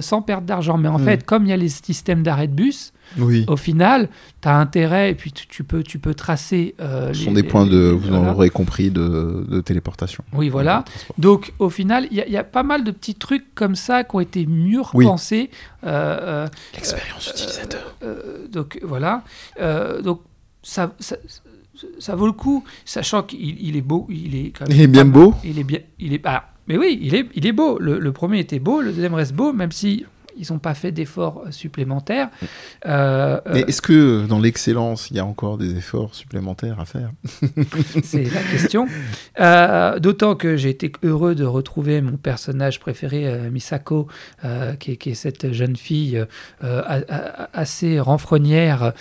[0.02, 0.78] sans perte d'argent.
[0.78, 1.06] Mais en hmm.
[1.06, 3.45] fait, comme il y a les systèmes d'arrêt de bus, oui.
[3.47, 4.10] Au final,
[4.41, 6.76] tu as intérêt et puis tu, peux, tu peux tracer.
[6.80, 10.24] Euh, Ce sont des points de, vous en aurez compris, de, téléportation.
[10.34, 10.86] Oui, voilà.
[11.17, 14.19] Donc au final, il y, a pas mal de petits trucs comme ça qui ont
[14.19, 15.50] été mieux repensés.
[15.84, 17.95] Euh, euh, L'expérience utilisateur.
[18.52, 19.24] donc voilà.
[20.04, 20.21] donc
[20.63, 21.17] ça, ça,
[22.15, 24.08] vaut le coup, sachant qu'il est beau.
[24.10, 25.34] Il est, il est bien beau.
[25.44, 25.80] Il est bien.
[26.00, 27.80] Il est, ah, mais oui, il est, il est beau.
[27.80, 30.06] Le, le premier était beau, le deuxième reste beau, même si
[30.41, 32.30] ils n'ont pas fait d'efforts supplémentaires.
[32.88, 37.12] Euh, Mais est-ce que dans l'excellence, il y a encore des efforts supplémentaires à faire?
[38.04, 38.88] C'est la question.
[39.39, 44.08] Euh, d'autant que j'ai été heureux de retrouver mon personnage préféré, euh, Misako,
[44.80, 46.25] qui est, cette jeune fille
[47.54, 48.93] assez renfrognière,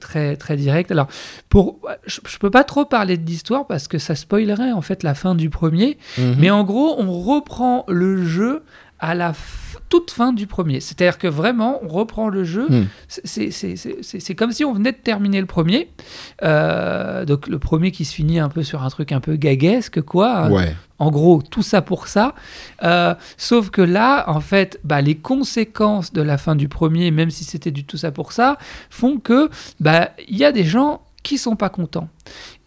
[0.00, 0.90] très, très directe.
[0.90, 1.08] Alors,
[1.48, 5.02] pour, je ne peux pas trop parler de l'histoire parce que ça spoilerait en fait
[5.02, 5.98] la fin du premier.
[6.16, 6.36] Mhm.
[6.38, 8.62] Mais en gros, on reprend le jeu
[9.04, 9.32] à la
[9.88, 10.80] toute fin du premier.
[10.80, 12.66] C'est-à-dire que vraiment, on reprend le jeu.
[12.68, 12.86] Hmm.
[13.06, 15.88] C'est comme si on venait de terminer le premier.
[16.42, 20.00] Euh, donc le premier qui se finit un peu sur un truc un peu gaguesque,
[20.02, 20.50] quoi.
[20.98, 22.34] En gros, tout ça pour ça.
[22.82, 27.30] Euh, sauf que là, en fait, bah, les conséquences de la fin du premier, même
[27.30, 28.58] si c'était du tout ça pour ça,
[28.90, 32.08] font que bah, il y a des gens qui sont pas contents.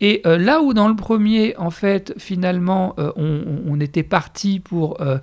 [0.02, 5.00] Et euh, là où dans le premier, en fait, finalement, euh, on, était parti pour
[5.02, 5.20] euh,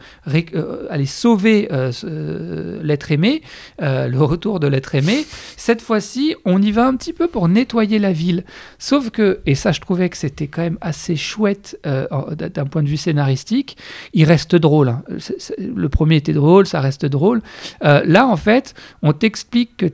[0.88, 1.68] aller sauver
[2.82, 3.42] l'être aimé,
[3.80, 7.98] le retour de l'être aimé, cette fois-ci, on y va un petit peu pour nettoyer
[7.98, 8.44] la ville.
[8.78, 12.88] Sauf que, et ça je trouvais que c'était quand même assez chouette d'un point de
[12.88, 13.76] vue scénaristique,
[14.12, 14.88] il reste drôle.
[14.88, 15.02] Hein.
[15.58, 17.42] le premier était drôle, ça reste drôle.
[17.82, 19.86] là, en fait, on t'explique que...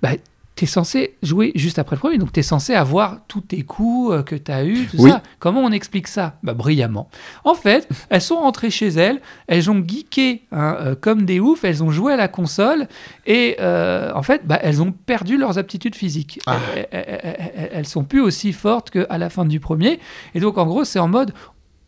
[0.00, 0.12] Bah,
[0.56, 3.62] tu es censé jouer juste après le premier, donc tu es censé avoir tous tes
[3.62, 5.22] coups euh, que tu as eu, tout ça.
[5.38, 6.38] Comment on explique ça?
[6.42, 7.10] Bah, Brillamment.
[7.44, 11.62] En fait, elles sont rentrées chez elles, elles ont geeké hein, euh, comme des oufs,
[11.62, 12.88] elles ont joué à la console,
[13.26, 16.40] et euh, en fait, bah, elles ont perdu leurs aptitudes physiques.
[16.46, 16.56] Ah.
[16.90, 20.00] Elles, elles, sont plus aussi fortes qu'à la fin du premier.
[20.34, 21.34] Et donc, en gros, c'est en mode,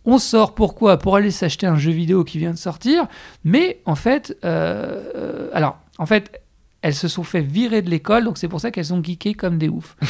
[0.05, 0.99] on sort pourquoi?
[0.99, 3.07] Pour aller s'acheter un jeu vidéo qui vient de sortir.
[3.45, 6.43] Mais en fait, alors, en fait,
[6.83, 9.59] elles se sont fait virer de l'école, donc c'est pour ça qu'elles sont geekées comme
[9.59, 9.97] des oufs.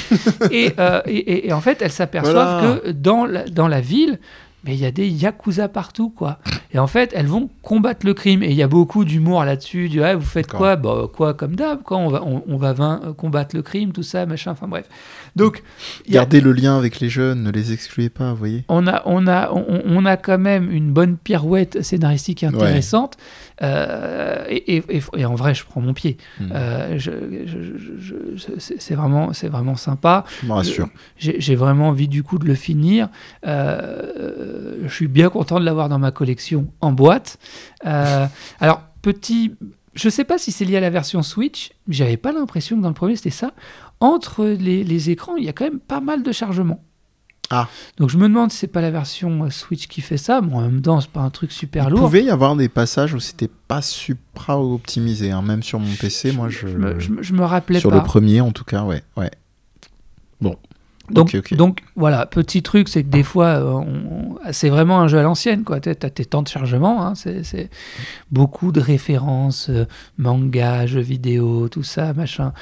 [0.79, 4.19] Euh, et, et, en fait, elles s'aperçoivent que dans la, dans la ville,
[4.65, 6.39] mais il y a des yakuza partout, quoi.
[6.73, 8.43] Et en fait, elles vont combattre le crime.
[8.43, 9.89] Et il y a beaucoup d'humour là-dessus.
[9.89, 10.77] Du, vous faites quoi?
[10.77, 14.27] Bah, Quoi, comme d'hab, quand on va, on, va euh, combattre le crime, tout ça,
[14.27, 14.87] machin, enfin bref.
[15.37, 15.63] Donc,
[16.09, 18.65] Gardez le lien avec les jeunes, ne les excluez pas, vous voyez.
[18.69, 23.17] On a, on, a, on, a quand même une bonne pirouette scénaristique intéressante.
[23.63, 24.83] Euh, et,
[25.17, 26.17] et, en vrai, je prends mon pied.
[26.41, 26.49] Hmm.
[26.53, 27.11] Euh, je,
[28.59, 30.25] c'est vraiment, vraiment sympa.
[30.43, 30.89] Je me rassure.
[31.17, 33.09] J'ai vraiment envie du coup de le finir.
[33.45, 37.39] je suis bien content de l'avoir dans ma collection en boîte.
[37.87, 38.27] Euh,
[38.61, 39.55] alors, petit.
[39.95, 42.89] Je sais pas si c'est lié à la version Switch, j'avais pas l'impression que dans
[42.89, 43.53] le premier c'était ça.
[43.99, 46.85] Entre les, écrans, il y a quand même pas mal de chargement.
[47.51, 47.69] Ah.
[47.97, 50.41] Donc je me demande si c'est pas la version euh, Switch qui fait ça.
[50.41, 52.01] Bon, en même temps, c'est pas un truc super lourd.
[52.01, 55.43] Il pouvait y avoir des passages où c'était pas supra optimisé, hein.
[55.43, 56.33] même sur mon PC.
[56.33, 57.97] moi, je, je, me, rappelais sur pas.
[57.97, 59.31] Sur le premier, en tout cas, ouais, ouais.
[60.41, 60.57] Bon.
[61.11, 63.81] Donc, donc voilà, petit truc, c'est que des fois, euh,
[64.53, 65.81] c'est vraiment un jeu à l'ancienne, quoi.
[65.81, 67.71] Tu as tes temps de chargement, hein, c'est
[68.31, 69.87] beaucoup de références, euh,
[70.19, 72.53] manga, jeux vidéo, tout ça, machin.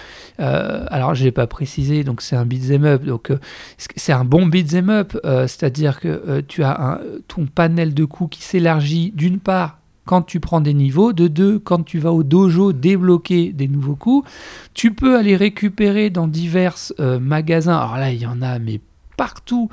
[0.41, 3.33] Euh, alors, je n'ai pas précisé, donc c'est un beat'em up, donc
[3.79, 8.45] c'est un bon beat'em up, c'est-à-dire que tu as un, ton panel de coups qui
[8.45, 12.73] s'élargit d'une part quand tu prends des niveaux, de deux, quand tu vas au dojo
[12.73, 14.29] débloquer des nouveaux coups.
[14.73, 17.77] Tu peux aller récupérer dans divers euh, magasins.
[17.77, 18.81] Alors là, il y en a, mais
[19.17, 19.69] partout.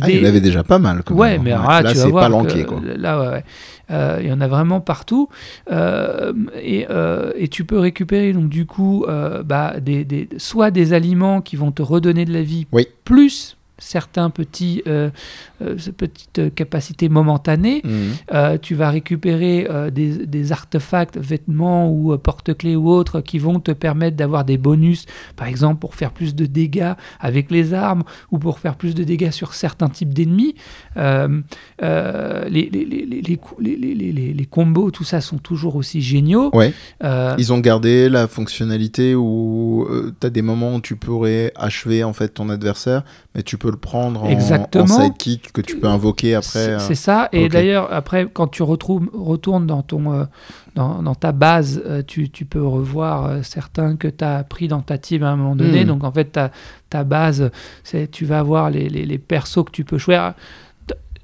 [0.00, 1.02] Ah, il y en avait déjà pas mal.
[1.10, 2.66] ouais, mais là, c'est pas lanqué.
[2.96, 3.44] Là, ouais,
[3.90, 5.28] euh, il y en a vraiment partout.
[5.70, 6.86] Euh, et,
[7.36, 9.06] et, tu peux récupérer, donc, du coup,
[9.44, 12.86] bah, des, des, soit des aliments qui vont te redonner de la vie, oui.
[13.04, 15.10] plus certains petits, euh,
[15.62, 17.80] euh, petites capacités momentanées.
[17.84, 17.92] Mhm.
[18.34, 24.16] Euh, tu vas récupérer des, artefacts, vêtements ou porte-clés ou autres qui vont te permettre
[24.16, 25.04] d'avoir des bonus,
[25.36, 29.04] par exemple pour faire plus de dégâts avec les armes ou pour faire plus de
[29.04, 30.54] dégâts sur certains types d'ennemis.
[30.96, 31.50] les,
[34.34, 36.50] les, combos, tout ça sont toujours aussi géniaux.
[36.54, 36.72] Ouais.
[37.02, 39.86] Ils ont gardé la fonctionnalité où
[40.20, 43.67] tu as des moments où tu pourrais achever en fait ton adversaire, mais tu peux
[43.70, 44.86] le prendre en, Exactement.
[44.86, 46.78] sidekick que tu peux invoquer après.
[46.78, 47.28] C'est euh, ça.
[47.32, 50.24] Et d'ailleurs, après, quand tu retrouves, retournes dans, ton, euh,
[50.74, 54.98] dans, ta base, euh, tu, tu, peux revoir certains que tu as pris dans ta
[54.98, 55.84] team à un moment donné.
[55.84, 55.88] Hmm.
[55.88, 56.50] Donc, en fait, ta,
[56.90, 57.50] ta base,
[58.12, 60.34] tu vas avoir les, les, les, persos que tu peux choisir.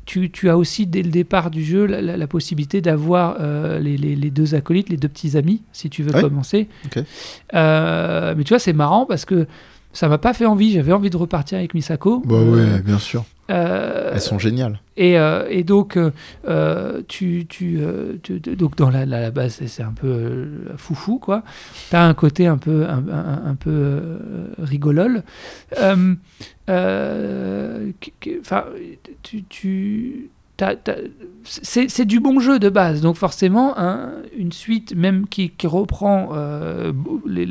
[0.07, 3.39] Tu, tu, as aussi dès le départ du jeu la, possibilité d'avoir
[3.81, 6.69] les, les, deux acolytes, les deux petits amis, si tu veux commencer.
[7.53, 9.47] mais tu vois, c'est marrant parce que
[9.95, 10.73] ça m'a pas fait envie.
[10.73, 12.23] J'avais envie de repartir avec Misako.
[12.27, 13.25] Bah ouais, euh, bien sûr.
[13.51, 14.81] Euh, Elles sont géniales.
[14.97, 15.99] Et, euh, et donc,
[17.09, 17.81] tu, tu,
[18.57, 21.43] donc dans la, la, base, c'est un peu foufou, quoi.
[21.91, 23.03] Tu as un côté un peu, un,
[23.47, 24.19] un, peu
[24.59, 25.23] rigolole.
[25.79, 26.17] Enfin,
[29.23, 30.31] tu, tu
[31.45, 33.75] c'est du bon jeu de base, donc forcément,
[34.37, 36.93] une suite même qui, reprend euh,
[37.27, 37.47] les,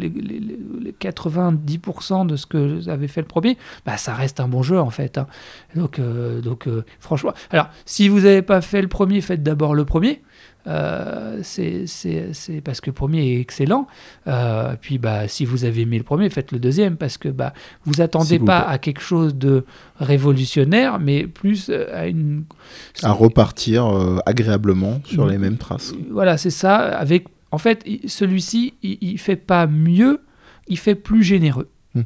[1.01, 4.89] 90% de ce que avait fait le premier, bah, ça reste un bon jeu en
[4.89, 5.17] fait.
[5.17, 5.27] Hein.
[5.75, 9.85] Donc, euh, euh, franchement, alors si vous n'avez pas fait le premier, faites d'abord le
[9.85, 10.21] premier.
[10.65, 13.87] Euh, c'est parce que le premier est excellent.
[14.27, 17.53] Euh, puis bah, si vous avez aimé le premier, faites le deuxième parce que bah,
[17.85, 19.65] vous attendez pas à quelque chose de
[19.99, 22.45] révolutionnaire, mais plus euh, à une...
[23.01, 23.85] À repartir
[24.25, 25.93] agréablement sur les mêmes traces.
[26.09, 26.77] Voilà, c'est ça.
[26.77, 30.21] Avec, en fait, celui-ci, il, il fait pas mieux,
[30.67, 31.69] il fait plus généreux.
[31.93, 32.03] Hmm.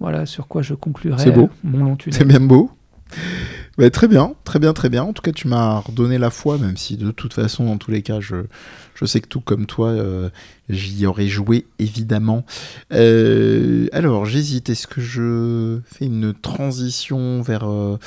[0.00, 1.50] Voilà sur quoi je conclurai beau.
[1.62, 2.70] mon long C'est bien beau.
[3.78, 5.04] Bah, très bien, très bien, très bien.
[5.04, 7.92] En tout cas, tu m'as redonné la foi, même si de toute façon, dans tous
[7.92, 8.34] les cas, je,
[9.06, 10.30] sais que tout comme toi, euh,
[10.68, 12.44] j'y aurais joué, évidemment.
[12.92, 14.68] Euh, alors, j'hésite.
[14.68, 17.70] Est-ce que je fais une transition vers...
[17.70, 17.98] Euh,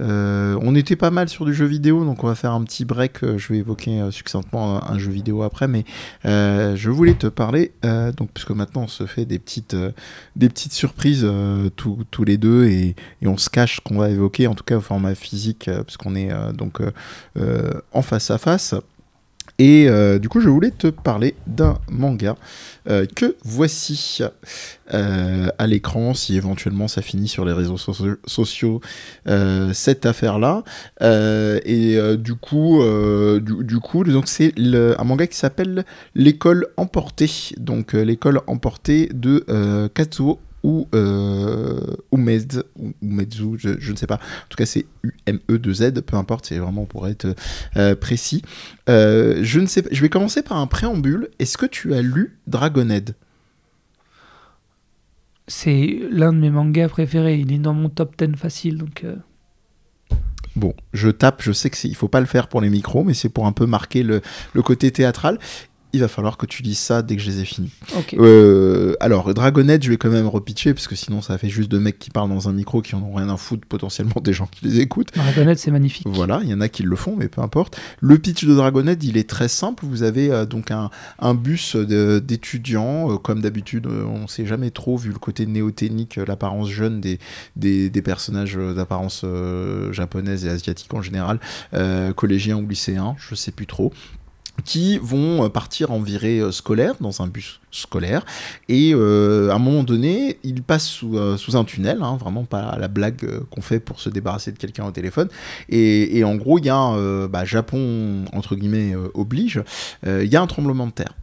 [0.00, 2.84] euh, on était pas mal sur du jeu vidéo, donc on va faire un petit
[2.84, 3.22] break.
[3.22, 5.84] Euh, je vais évoquer euh, succinctement un, jeu vidéo après, mais
[6.24, 7.72] je voulais te parler,
[8.16, 9.76] donc puisque maintenant on se fait des petites,
[10.70, 11.26] surprises
[11.76, 15.14] tous les deux et, on se cache qu'on va évoquer, en tout cas au format
[15.14, 16.80] physique, puisqu'on est donc
[17.92, 18.74] en face à face.
[19.58, 22.36] Et euh, du coup, je voulais te parler d'un manga
[22.88, 24.20] euh, que voici
[24.92, 28.80] euh, à l'écran, si éventuellement ça finit sur les réseaux sociaux,
[29.72, 30.64] cette affaire-là.
[31.00, 32.82] et du coup,
[33.40, 37.30] du, coup, donc c'est un manga qui s'appelle L'école emportée.
[37.58, 41.78] Donc l'école emportée de Katsuo ou euh,
[42.10, 42.64] Umed,
[43.02, 44.16] Umedzu, je, je, ne sais pas.
[44.16, 47.36] En tout cas, c'est U-M-E-2-Z, peu importe, c'est vraiment pour être
[47.76, 48.42] euh, précis.
[48.88, 51.28] Euh, je ne sais pas, je vais commencer par un préambule.
[51.38, 53.14] Est-ce que tu as lu Dragonhead?
[55.46, 57.36] C'est l'un de mes mangas préférés.
[57.36, 59.04] Il est dans mon top 10 facile, donc.
[59.04, 59.16] Euh.
[60.56, 63.12] Bon, je tape, je sais qu'il ne faut pas le faire pour les micros, mais
[63.12, 64.22] c'est pour un peu marquer le,
[64.54, 65.38] le côté théâtral
[65.94, 67.70] il va falloir que tu lises ça dès que je les ai finis.
[68.14, 71.78] Euh, alors, Dragonette, je vais quand même repitcher, parce que sinon ça fait juste deux
[71.78, 74.46] mecs qui parlent dans un micro qui en ont rien à foutre, potentiellement des gens
[74.46, 75.14] qui les écoutent.
[75.14, 76.06] Dragonette, c'est magnifique.
[76.08, 77.78] Voilà, il y en a qui le font, mais peu importe.
[78.00, 79.84] Le pitch de Dragonette, il est très simple.
[79.86, 84.96] Vous avez euh, donc un, bus d'étudiants, euh, comme d'habitude, on ne sait jamais trop,
[84.96, 87.20] vu le côté néoténique, l'apparence jeune des,
[87.56, 89.24] des, personnages d'apparence
[89.92, 91.38] japonaise et asiatique en général,
[92.16, 93.92] collégiens ou lycéens, je sais plus trop
[94.64, 98.24] qui vont euh, partir en virée euh, scolaire, dans un bus scolaire,
[98.68, 102.88] et euh, à un moment donné, ils passent sous, un tunnel, hein, vraiment pas la
[102.88, 105.28] blague qu'on fait pour se débarrasser de quelqu'un au téléphone,
[105.68, 109.62] et, et, en gros, il y a un bah, Japon, entre guillemets, oblige,
[110.06, 111.14] il y a un tremblement de terre.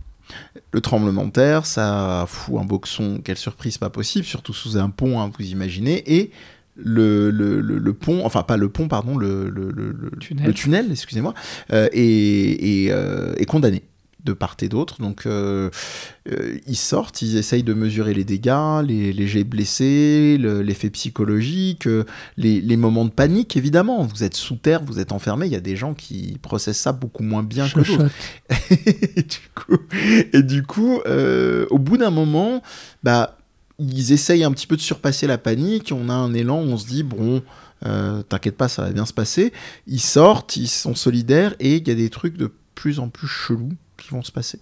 [0.74, 4.90] Le tremblement de terre, ça fout un boxon, quelle surprise pas possible, surtout sous un
[4.90, 6.32] pont, hein, vous imaginez, et
[6.76, 9.52] le, le, le, pont, enfin pas le pont, pardon, le,
[10.20, 10.48] tunnel.
[10.48, 11.34] le tunnel, excusez-moi,
[11.72, 13.84] euh, est, est, euh, est, condamné.
[14.24, 15.02] de part et d'autre.
[15.02, 15.28] Donc
[16.68, 21.88] ils sortent, ils essayent de mesurer les dégâts, les, les jets blessés, l'effet psychologique,
[22.38, 24.04] les, les, moments de panique évidemment.
[24.04, 26.94] Vous êtes sous terre, vous êtes enfermé, il y a des gens qui processent ça
[26.94, 28.10] beaucoup moins bien que d'autres.
[29.18, 29.78] et du coup,
[30.34, 31.00] et du coup
[31.70, 32.62] au bout d'un moment,
[33.04, 33.38] bah
[33.82, 35.92] ils essayent un petit peu de surpasser la panique.
[35.96, 37.42] On a un élan, on se dit, bon,
[37.86, 39.52] euh, t'inquiète pas, ça va bien se passer.
[39.88, 43.28] Ils sortent, ils sont solidaires et il y a des trucs de plus en plus
[43.28, 44.60] chelous qui vont se passer.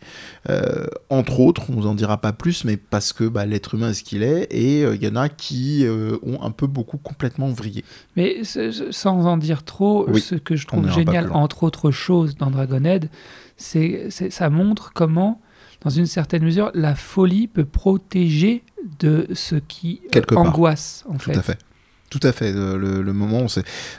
[0.49, 3.91] Euh, entre autres, on vous en dira pas plus, mais parce que bah, l'être humain
[3.91, 5.85] est ce qu'il est, et euh, il y en a qui
[6.23, 7.85] ont un peu beaucoup complètement vrillé.
[8.17, 13.09] Mais sans en dire trop, ce que je trouve génial, entre autres choses, dans Dragonhead,
[13.55, 15.41] c'est ça montre comment
[15.81, 18.63] dans une certaine mesure, la folie peut protéger
[18.99, 20.01] de ce qui
[20.35, 21.33] angoisse, en fait.
[21.33, 21.57] Tout à fait.
[22.09, 22.51] Tout à fait.
[22.51, 23.47] Le, moment où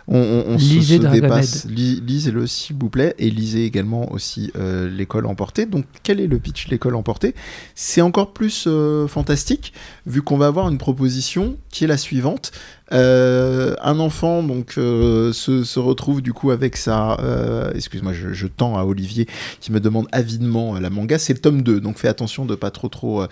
[0.08, 1.66] on, on, se, dépasse.
[1.66, 3.14] lisez-le, s'il vous plaît.
[3.18, 5.64] Et lisez également aussi euh, L'école emportée.
[5.64, 7.34] Donc, quel est le pitch L'école emportée?
[7.76, 9.72] C'est encore plus euh, fantastique,
[10.06, 12.50] vu qu'on va avoir une proposition qui est la suivante.
[12.92, 17.20] Euh, un enfant donc euh, se, se, retrouve du coup avec sa.
[17.20, 19.28] Euh, excuse-moi, je, je, tends à Olivier
[19.60, 21.18] qui me demande avidement la manga.
[21.18, 23.24] C'est le tome 2, donc fais attention de pas trop trop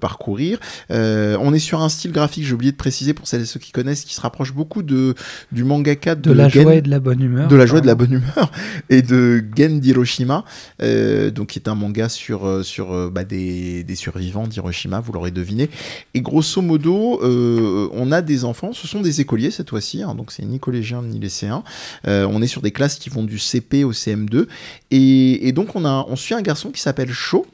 [0.00, 0.58] parcourir.
[0.90, 3.72] on est sur un style graphique, j'ai oublié de préciser pour celles et ceux qui
[3.72, 5.14] connaissent, qui se rapproche beaucoup de
[5.52, 7.48] du mangaka de, de la joie et de la bonne humeur.
[7.48, 8.50] De la joie et de la bonne humeur
[8.90, 10.44] et de Gen d'Hiroshima,
[10.80, 15.70] donc qui est un manga sur sur bah, des, des survivants d'Hiroshima, vous l'aurez deviné.
[16.14, 20.32] Et grosso modo, on a des enfants ce sont des écoliers cette fois-ci, hein, donc
[20.32, 21.62] c'est ni collégien ni lycéen.
[22.06, 24.46] Euh, on est sur des classes qui vont du CP au CM2.
[24.90, 27.46] Et, donc on, a, on suit un garçon qui s'appelle Cho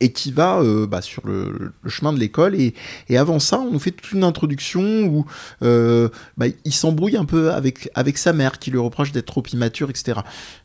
[0.00, 2.54] et qui va euh, bah, sur le, chemin de l'école.
[2.54, 2.74] Et,
[3.16, 5.24] avant ça, on nous fait toute une introduction où
[5.62, 9.42] euh, bah, il s'embrouille un peu avec, avec sa mère, qui lui reproche d'être trop
[9.52, 10.20] immature, etc.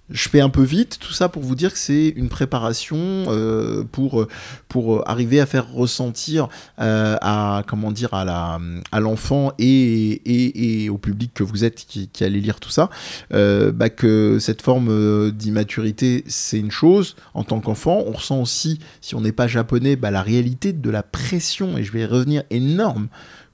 [0.10, 3.84] Je fais un peu vite, tout ça pour vous dire que c'est une préparation euh,
[3.92, 4.26] pour,
[4.68, 6.50] pour arriver à faire ressentir
[6.80, 8.60] euh, à comment dire à la
[8.92, 12.90] à l'enfant et, et, au public que vous êtes qui, qui allez lire tout ça
[13.34, 18.04] euh, bah que cette forme d'immaturité c'est une chose en tant qu'enfant.
[18.06, 21.84] On ressent aussi, si on n'est pas japonais, bah, la réalité de la pression et
[21.84, 23.08] je vais y revenir énorme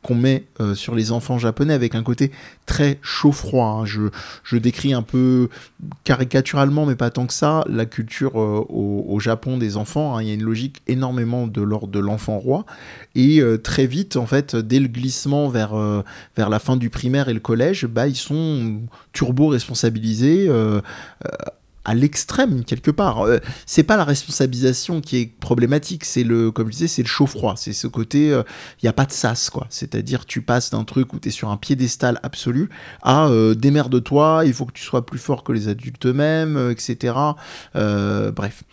[0.06, 2.32] qu'on met euh, sur les enfants japonais avec un côté
[2.68, 3.80] très chaud-froid.
[3.82, 3.86] Hein.
[3.86, 4.04] Je,
[4.44, 5.50] je, décris un peu
[6.04, 10.16] caricaturalement, mais pas tant que ça, la culture euh, au, Japon des enfants.
[10.16, 10.22] Hein.
[10.22, 12.66] Il y a une logique énormément de l'ordre de l'enfant roi.
[13.16, 15.74] Et euh, très vite, en fait, dès le glissement vers,
[16.38, 18.82] vers la fin du primaire et le collège, bah, ils sont
[19.14, 20.50] turbo-responsabilisés
[21.86, 23.22] à l'extrême quelque part.
[23.22, 27.08] Euh, c'est pas la responsabilisation qui est problématique, c'est le, comme je disais, c'est le
[27.08, 27.56] chaud-froid.
[27.58, 28.44] C'est ce côté, il euh,
[28.84, 29.68] n'y a pas de sas, quoi.
[29.70, 32.70] C'est-à-dire, tu passes d'un truc où tu es sur un piédestal absolu
[33.02, 36.58] à euh, de toi il faut que tu sois plus fort que les adultes eux-mêmes,
[36.58, 37.14] euh, etc.
[37.74, 38.64] bref.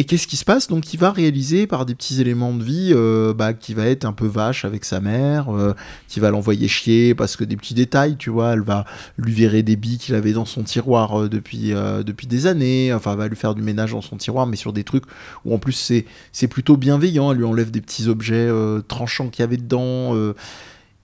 [0.00, 0.68] Et qu'est-ce qui se passe?
[0.68, 4.04] Donc il va réaliser par des petits éléments de vie euh, bah, qui va être
[4.04, 5.74] un peu vache avec sa mère, euh,
[6.06, 8.84] qui va l'envoyer chier parce que des petits détails, tu vois, elle va
[9.16, 11.72] lui virer des billes qu'il avait dans son tiroir euh, depuis,
[12.06, 14.72] depuis des années, enfin elle va lui faire du ménage dans son tiroir, mais sur
[14.72, 15.02] des trucs
[15.44, 18.48] où en plus c'est, c'est plutôt bienveillant, elle lui enlève des petits objets
[18.86, 20.14] tranchants qu'il y avait dedans.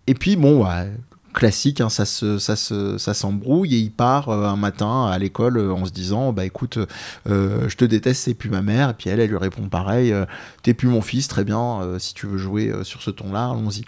[0.06, 0.92] et puis bon, ouais,
[1.34, 5.58] classique, hein, ça se, ça ça s'embrouille et il part euh, un matin à l'école
[5.58, 6.78] euh, en se disant bah écoute,
[7.28, 8.90] euh, je te déteste, c'est plus ma mère.
[8.90, 10.14] Et puis elle, elle lui répond pareil,
[10.62, 11.80] t'es plus mon fils, très bien.
[11.98, 13.84] si tu veux jouer sur ce ton-là, allons-y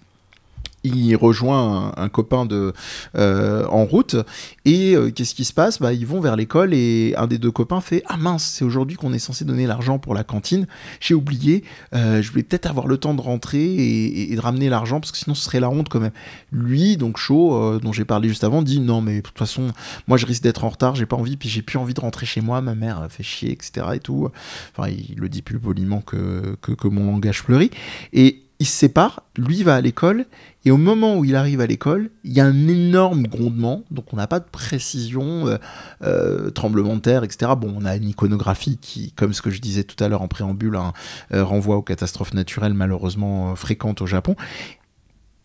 [0.86, 2.72] il rejoint un, copain de,
[3.16, 4.16] euh, en route.
[4.64, 5.80] Et euh, qu'est-ce qui se passe?
[5.80, 8.96] Bah, Ils vont vers l'école et un des deux copains fait Ah mince, c'est aujourd'hui
[8.96, 10.66] qu'on est censé donner l'argent pour la cantine.
[11.00, 11.64] J'ai oublié,
[11.94, 15.18] euh, je vais peut-être avoir le temps de rentrer et, de ramener l'argent parce que
[15.18, 16.12] sinon ce serait la honte quand même.
[16.52, 19.72] Lui, donc chaud, dont j'ai parlé juste avant, dit Non, mais de toute façon,
[20.06, 22.26] moi je risque d'être en retard, j'ai pas envie, puis j'ai plus envie de rentrer
[22.26, 23.86] chez moi, ma mère fait chier, etc.
[23.94, 24.28] Et tout.
[24.76, 27.70] Enfin, il le dit plus poliment que, que, que mon langage fleuri.
[28.12, 30.24] Et ils se séparent, lui va à l'école,
[30.64, 34.12] et au moment où il arrive à l'école, il y a un énorme grondement, donc
[34.12, 35.58] on n'a pas de précision, euh,
[36.02, 37.52] euh, tremblement de terre, etc.
[37.56, 40.28] Bon, on a une iconographie qui, comme ce que je disais tout à l'heure en
[40.28, 40.92] préambule, hein,
[41.34, 44.36] euh, renvoie aux catastrophes naturelles malheureusement fréquentes au Japon,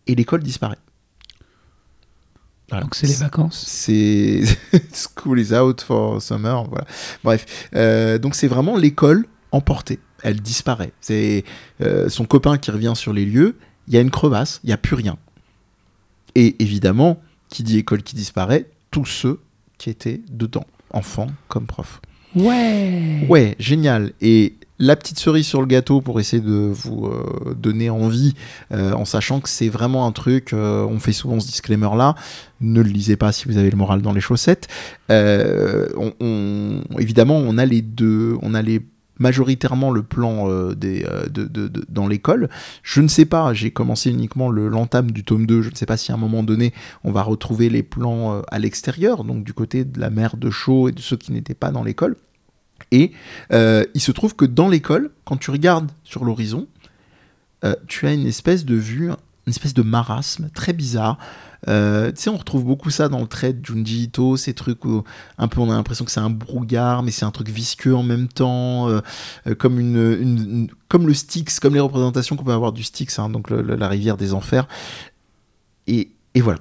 [0.08, 0.80] et l'école disparaît.
[2.72, 3.66] Donc c'est les vacances.
[3.68, 4.44] C'est
[4.94, 6.86] school is out for summer, voilà.
[7.26, 7.70] Bref,
[8.22, 10.92] donc c'est vraiment l'école emportée elle disparaît.
[11.02, 11.44] C'est
[11.82, 13.58] euh, son copain qui revient sur les lieux,
[13.88, 15.18] il y a une crevasse, il n'y a plus rien.
[16.36, 19.40] Et évidemment, qui dit école qui disparaît, tous ceux
[19.78, 22.02] qui étaient dedans, enfants comme profs.
[22.36, 24.14] Ouais Ouais, génial.
[24.22, 28.34] Et la petite cerise sur le gâteau pour essayer de vous euh, donner envie,
[28.72, 32.16] euh, en sachant que c'est vraiment un truc, on fait souvent ce disclaimer là,
[32.62, 34.68] ne le lisez pas si vous avez le moral dans les chaussettes.
[35.10, 38.82] évidemment, on a les deux, on a les
[39.22, 42.50] majoritairement le plan des, de, dans l'école.
[42.84, 45.86] Je ne sais pas, j'ai commencé uniquement le l'entame du tome 2, je ne sais
[45.86, 49.54] pas si à un moment donné on va retrouver les plans à l'extérieur, donc du
[49.54, 52.16] côté de la mer de Chaux et de ceux qui n'étaient pas dans l'école.
[52.92, 53.12] Et
[53.52, 56.68] il se trouve que dans l'école, quand tu regardes sur l'horizon,
[57.88, 59.16] tu as une espèce de vue, une
[59.48, 61.18] espèce de marasme très bizarre.
[61.68, 64.84] Euh, tu sais, on retrouve beaucoup ça dans le trait de Junji Ito, ces trucs
[64.86, 65.04] où
[65.38, 68.04] un peu on a l'impression que c'est un brouillard, mais c'est un truc visqueux en
[68.04, 69.02] même temps, euh,
[69.48, 73.30] euh, comme une, comme le Styx, comme les représentations qu'on peut avoir du Styx, hein,
[73.30, 74.68] donc la rivière des enfers.
[75.88, 76.60] Et, et voilà.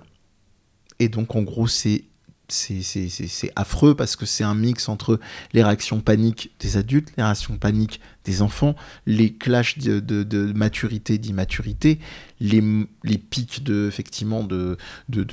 [0.98, 2.05] Et donc en gros, c'est
[2.53, 5.20] c'est affreux parce que c'est un mix entre
[5.53, 8.76] les réactions paniques des adultes, les réactions paniques des enfants,
[9.07, 11.98] les clashs de, maturité, d'immaturité,
[12.40, 12.62] les,
[13.03, 14.76] les, pics de, effectivement, de,
[15.09, 15.24] de,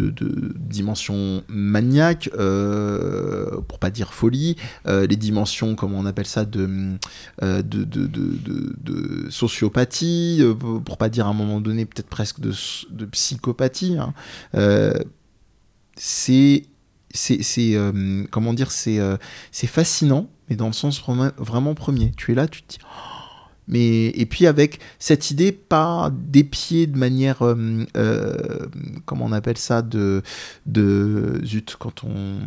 [0.55, 4.55] dimension maniaque, euh, pour pas dire folie,
[4.88, 6.97] euh, les dimensions, comment on appelle ça, de,
[7.43, 12.51] euh, de, de, sociopathie, euh, pour pas dire à un moment donné peut-être presque de,
[13.05, 13.97] psychopathie.
[13.97, 14.13] Hein.
[15.95, 16.63] c'est
[17.14, 19.18] c'est euh, comment dire c'est euh,
[19.51, 21.01] c'est fascinant mais dans le sens
[21.38, 25.51] vraiment premier tu es là tu te dis oh, mais et puis avec cette idée
[25.51, 27.86] pas d'épier de manière euh,
[29.05, 30.22] comment on appelle ça de
[30.66, 32.39] de zut quand on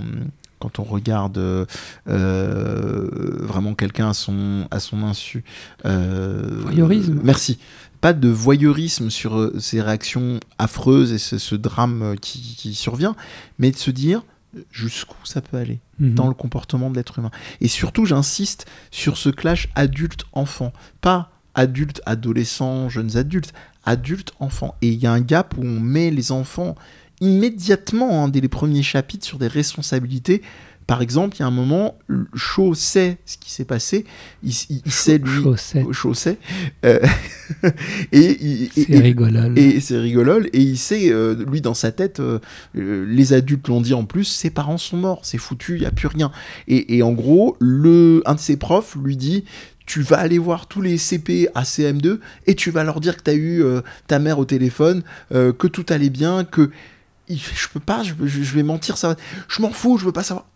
[0.59, 1.67] quand on regarde
[2.05, 5.43] vraiment quelqu'un à son, à son insu.
[5.83, 7.19] Voyeurisme.
[7.25, 7.59] merci.
[8.03, 13.17] Pas de voyeurisme sur ces réactions affreuses et ce, drame qui, qui, survient,
[13.59, 14.23] mais de se dire,
[14.71, 16.15] jusqu'où ça peut aller mhm.
[16.15, 17.31] dans le comportement de l'être humain.
[17.61, 23.53] Et surtout, j'insiste sur ce clash adulte-enfant, pas adulte-adolescent, jeunes adultes,
[23.85, 24.75] adulte-enfant.
[24.83, 26.75] Et il y a un gap où on met les enfants
[27.21, 30.43] immédiatement, hein, dès les premiers chapitres, sur des responsabilités
[30.91, 31.97] par exemple, il y a un moment,
[32.35, 34.05] Shaw sait ce qui s'est passé,
[34.43, 35.45] il, sait lui,
[35.93, 36.37] Shaw sait,
[36.85, 36.99] euh,
[38.11, 42.41] et c'est rigolol, et c'est rigolol, et il sait, euh, lui dans sa tête, euh,
[42.75, 45.93] les adultes l'ont dit en plus, ses parents sont morts, c'est foutu, il y a
[45.93, 46.33] plus rien,
[46.67, 49.45] et, en gros, le, un de ses profs lui dit,
[49.87, 52.19] tu vas aller voir tous les CP à CM2
[52.49, 53.63] et tu vas leur dire que tu as eu
[54.09, 56.71] ta mère au téléphone, que tout allait bien, que
[57.29, 59.15] je peux pas, je, je vais mentir, ça
[59.47, 60.50] je m'en fous, je veux pas savoir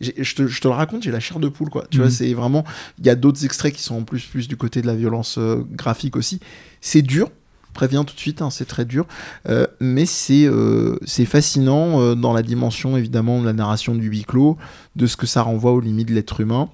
[0.00, 1.86] je te, je te, le raconte, j'ai la chair de poule, quoi.
[1.90, 2.12] Tu vois, mhm.
[2.12, 2.64] c'est vraiment.
[2.98, 5.36] Il y a d'autres extraits qui sont en plus, plus du côté de la violence
[5.38, 6.40] euh, graphique aussi.
[6.80, 7.30] C'est dur,
[7.68, 9.06] je préviens tout de suite, hein, c'est très dur,
[9.48, 14.56] euh, mais c'est euh, fascinant dans la dimension, évidemment, de la narration du huis clos,
[14.96, 16.70] de ce que ça renvoie aux limites de l'être humain.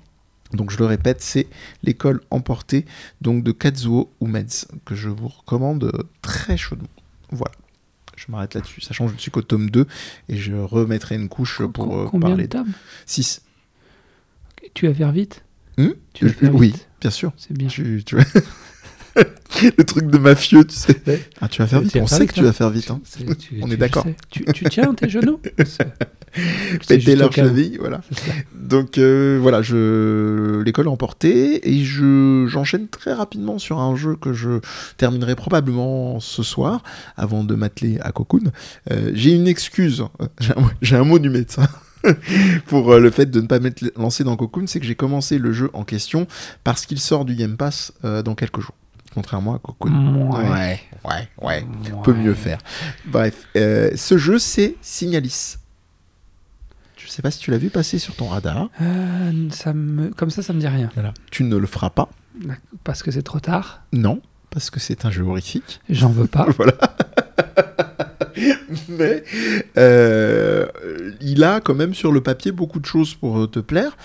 [0.52, 1.48] Donc je le répète, c'est
[1.82, 2.86] l'école emportée
[3.20, 5.90] donc de Kazuo Umeds que je vous recommande
[6.22, 6.86] très chaudement.
[7.32, 7.56] Voilà
[8.26, 8.80] je m'arrête là-dessus.
[8.80, 9.86] Sachant que je ne suis qu'au tome 2
[10.28, 12.44] et je remettrai une couche pour euh, Combien parler.
[12.44, 12.72] de tomes
[13.06, 13.42] 6.
[14.74, 15.44] Tu vas faire vite
[15.78, 17.32] hmm tu vas faire Oui, bien sûr.
[17.36, 17.68] C'est bien.
[17.68, 18.16] Tu, tu...
[19.78, 21.00] le truc de mafieux, tu sais.
[21.40, 21.96] Ah, tu vas faire vite.
[21.96, 22.90] On sait que tu vas faire vite.
[22.90, 23.00] Hein.
[23.62, 24.06] On est d'accord.
[24.30, 25.40] Tu, tiens tes genoux
[26.86, 28.00] Péter leur cheville, voilà.
[28.54, 34.34] Donc euh, voilà, je l'école emportée et je j'enchaîne très rapidement sur un jeu que
[34.34, 34.60] je
[34.98, 36.82] terminerai probablement ce soir
[37.16, 38.52] avant de m'atteler à Cocoon.
[38.90, 40.04] Euh, j'ai une excuse,
[40.82, 41.66] j'ai un, mot du médecin.
[42.66, 45.38] pour euh, le fait de ne pas m'être lancé dans Cocoon, c'est que j'ai commencé
[45.38, 46.26] le jeu en question
[46.64, 48.74] parce qu'il sort du Game Pass dans quelques jours
[49.16, 50.30] contrairement à Cocoon.
[50.30, 51.66] Ouais, ouais, ouais.
[51.90, 52.58] On peut mieux faire.
[53.06, 55.56] Bref, euh, ce jeu, c'est Signalis.
[56.98, 58.68] Je sais pas si tu l'as vu passer sur ton radar.
[58.82, 60.10] Euh, ça me...
[60.10, 60.90] Comme ça, ça me dit rien.
[60.92, 61.14] Voilà.
[61.30, 62.10] Tu ne le feras pas.
[62.84, 65.80] Parce que c'est trop tard Non, parce que c'est un jeu horrifique.
[65.88, 66.46] J'en veux pas.
[66.58, 66.74] voilà.
[68.90, 69.24] Mais
[69.78, 70.66] euh,
[71.22, 73.96] il a quand même sur le papier beaucoup de choses pour te plaire.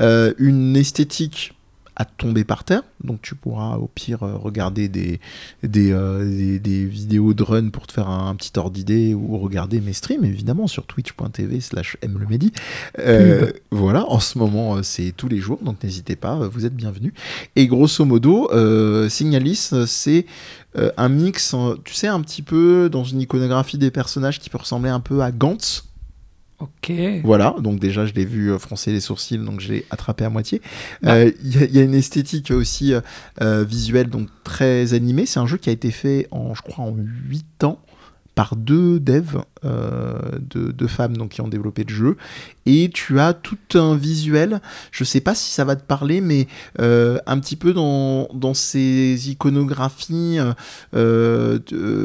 [0.00, 1.55] une esthétique
[1.96, 2.82] à tomber par terre.
[3.02, 5.18] Donc tu pourras au pire euh, regarder des,
[5.64, 9.80] euh, des, des, vidéos de run pour te faire un, petit ordre d'idée ou regarder
[9.80, 12.52] mes streams évidemment sur twitch.tv slash mlemedi.
[12.98, 17.12] Euh, voilà, en ce moment c'est tous les jours, donc n'hésitez pas, vous êtes bienvenus.
[17.56, 18.50] Et grosso modo,
[19.08, 20.26] Signalis, c'est
[20.74, 24.90] un mix, tu sais, un petit peu dans une iconographie des personnages qui peut ressembler
[24.90, 25.84] un peu à Gantz.
[26.58, 26.90] Ok.
[27.22, 30.30] Voilà, donc déjà je l'ai vu euh, froncer les sourcils, donc je l'ai attrapé à
[30.30, 30.62] moitié.
[31.04, 32.94] Euh, il y, a une esthétique aussi
[33.42, 35.26] euh, visuelle, donc très animée.
[35.26, 37.78] C'est un jeu qui a été fait en, je crois, en 8 ans
[38.36, 42.16] par deux devs, euh, deux, femmes donc, qui ont développé le jeu.
[42.66, 44.60] Et tu as tout un visuel,
[44.92, 46.46] je sais pas si ça va te parler, mais
[46.78, 50.36] euh, un petit peu dans, dans ces iconographies,
[50.94, 51.58] euh,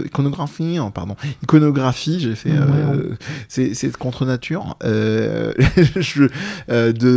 [0.06, 2.54] iconographie, oh, pardon, iconographie, j'ai fait,
[3.50, 5.52] c'est contre nature, de,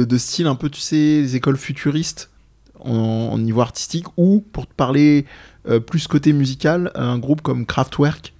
[0.04, 2.30] de, style un peu, tu sais, les écoles futuristes
[2.80, 5.24] en, niveau artistique, ou pour te parler
[5.86, 8.33] plus côté musical, un groupe comme Kraftwerk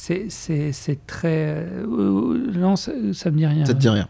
[0.00, 1.66] c'est très.
[1.86, 3.64] non, ça, ça, me dit rien.
[3.66, 4.08] Ça te dit rien.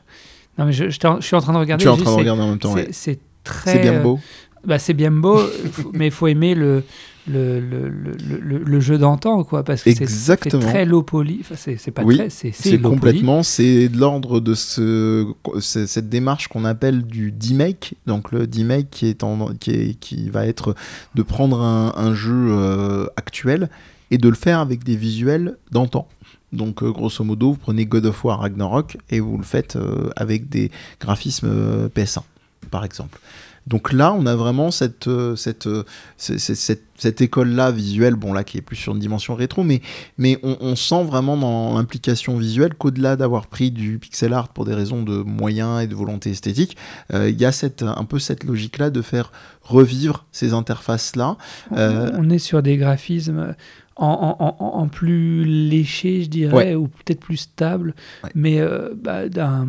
[0.59, 1.83] Non, mais je, je, suis en train de regarder.
[1.83, 2.75] Tu es en train de regarder en même temps.
[2.91, 3.73] C'est très.
[3.73, 4.19] C'est bien beau.
[4.65, 5.41] Bah, c'est bien beau,
[5.95, 6.85] mais il faut aimer le,
[7.27, 11.39] le, le, le, le jeu d'antan, quoi, parce que c'est très low poly.
[11.41, 13.43] Enfin, c'est pas oui, très, c'est complètement.
[13.43, 17.95] C'est de l'ordre de ce, cette démarche qu'on appelle du D-make.
[18.07, 19.25] Donc le D-make qui, est
[19.59, 20.75] qui, est, qui va être
[21.15, 23.71] de prendre un, un jeu euh, actuel
[24.11, 26.09] et de le faire avec des visuels d'antan.
[26.53, 30.11] Donc, euh, grosso modo, vous prenez God of War Ragnarok et vous le faites euh,
[30.17, 32.23] avec des graphismes euh, PS1,
[32.71, 33.21] par exemple.
[33.67, 35.69] Donc là, on a vraiment cette, cette,
[36.17, 39.83] cette, cette école-là visuelle, bon là qui est plus sur une dimension rétro, mais,
[40.17, 44.75] mais on, sent vraiment dans l'implication visuelle qu'au-delà d'avoir pris du pixel art pour des
[44.75, 46.77] raisons de moyens et de volonté esthétique,
[47.13, 49.31] il y a cette, un peu cette logique-là de faire
[49.63, 51.37] revivre ces interfaces-là.
[51.71, 53.55] On est sur des graphismes
[53.97, 57.95] en, plus léché, je dirais, ou peut-être plus stable,
[58.35, 59.67] mais euh, bah, un,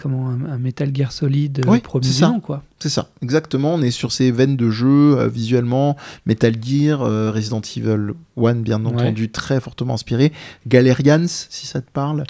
[0.00, 2.62] comment, un, Metal Gear Solid oui, provision, quoi.
[2.80, 3.74] C'est ça, exactement.
[3.74, 8.54] On est sur ces veines de jeu euh, visuellement, Metal Gear, euh, Resident Evil 1,
[8.56, 10.32] bien entendu, très fortement inspiré.
[10.66, 12.24] Galerians, si ça te parle,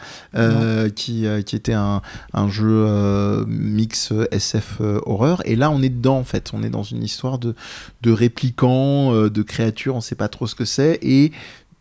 [0.94, 2.00] qui, qui était un,
[2.32, 5.42] un jeu mix SF horreur.
[5.44, 6.52] Et là, on est dedans, en fait.
[6.54, 7.54] On est dans une histoire de,
[8.00, 10.98] de répliquants, de créatures, on sait pas trop ce que c'est.
[11.02, 11.32] Et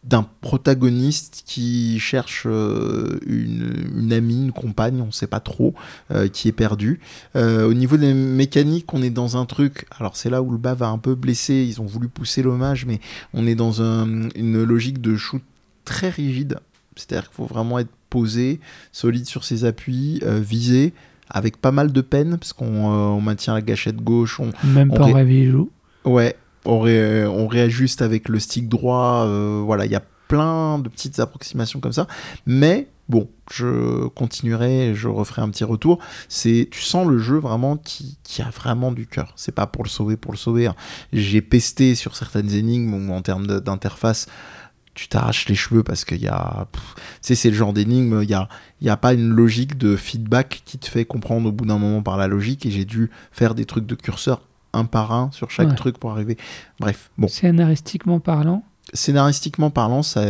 [0.03, 5.73] d'un protagoniste qui cherche euh, une, amie, une compagne, on ne sait pas trop,
[6.11, 6.99] euh, qui est perdu.
[7.35, 10.57] Euh, au niveau des mécaniques, on est dans un truc, alors c'est là où le
[10.57, 12.99] bas va un peu blesser, ils ont voulu pousser l'hommage, mais
[13.33, 15.41] on est dans une logique de shoot
[15.83, 16.59] très rigide,
[16.95, 18.61] c'est-à-dire qu'il faut vraiment être posé,
[18.93, 20.93] solide sur ses appuis, visé,
[21.29, 24.39] avec pas mal de peine, parce qu'on maintient la gâchette gauche.
[24.39, 25.51] On, Même pas ré...
[26.05, 26.37] Ouais,
[26.67, 29.25] on, réajuste avec le stick droit.
[29.27, 32.07] Euh, voilà, il y a plein de petites approximations comme ça.
[32.45, 35.99] Mais bon, je continuerai, je referai un petit retour.
[36.29, 39.33] C'est, tu sens le jeu vraiment qui, a vraiment du cœur.
[39.35, 40.67] C'est pas pour le sauver, pour le sauver.
[40.67, 40.75] Hein.
[41.13, 44.27] J'ai pesté sur certaines énigmes où en termes d'interface,
[44.93, 46.79] tu t'arraches les cheveux parce qu'il y a, tu
[47.21, 48.21] sais, c'est le genre d'énigme.
[48.23, 48.49] Il y a,
[48.81, 52.01] y a pas une logique de feedback qui te fait comprendre au bout d'un moment
[52.01, 52.65] par la logique.
[52.65, 54.41] Et j'ai dû faire des trucs de curseur
[54.77, 56.37] un par un sur chaque truc pour arriver.
[56.79, 57.27] Bref, bon.
[57.27, 58.63] Scénaristiquement parlant
[58.93, 60.21] Scénaristiquement parlant, ça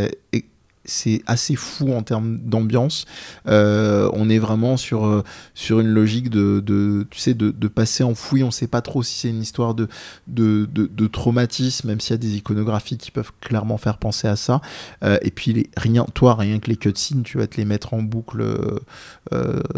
[0.88, 3.06] c'est assez fou en termes d'ambiance.
[3.48, 5.24] Euh, on est vraiment sur, euh,
[5.54, 8.44] sur une logique de, de tu sais, de, de, passer en fouille.
[8.44, 9.88] On ne sait pas trop si c'est une histoire de,
[10.28, 14.36] de, de, traumatisme, même s'il y a des iconographies qui peuvent clairement faire penser à
[14.36, 14.62] ça.
[15.04, 17.94] Euh, et puis, les, rien, toi, rien que les cutscenes, tu vas te les mettre
[17.94, 18.44] en boucle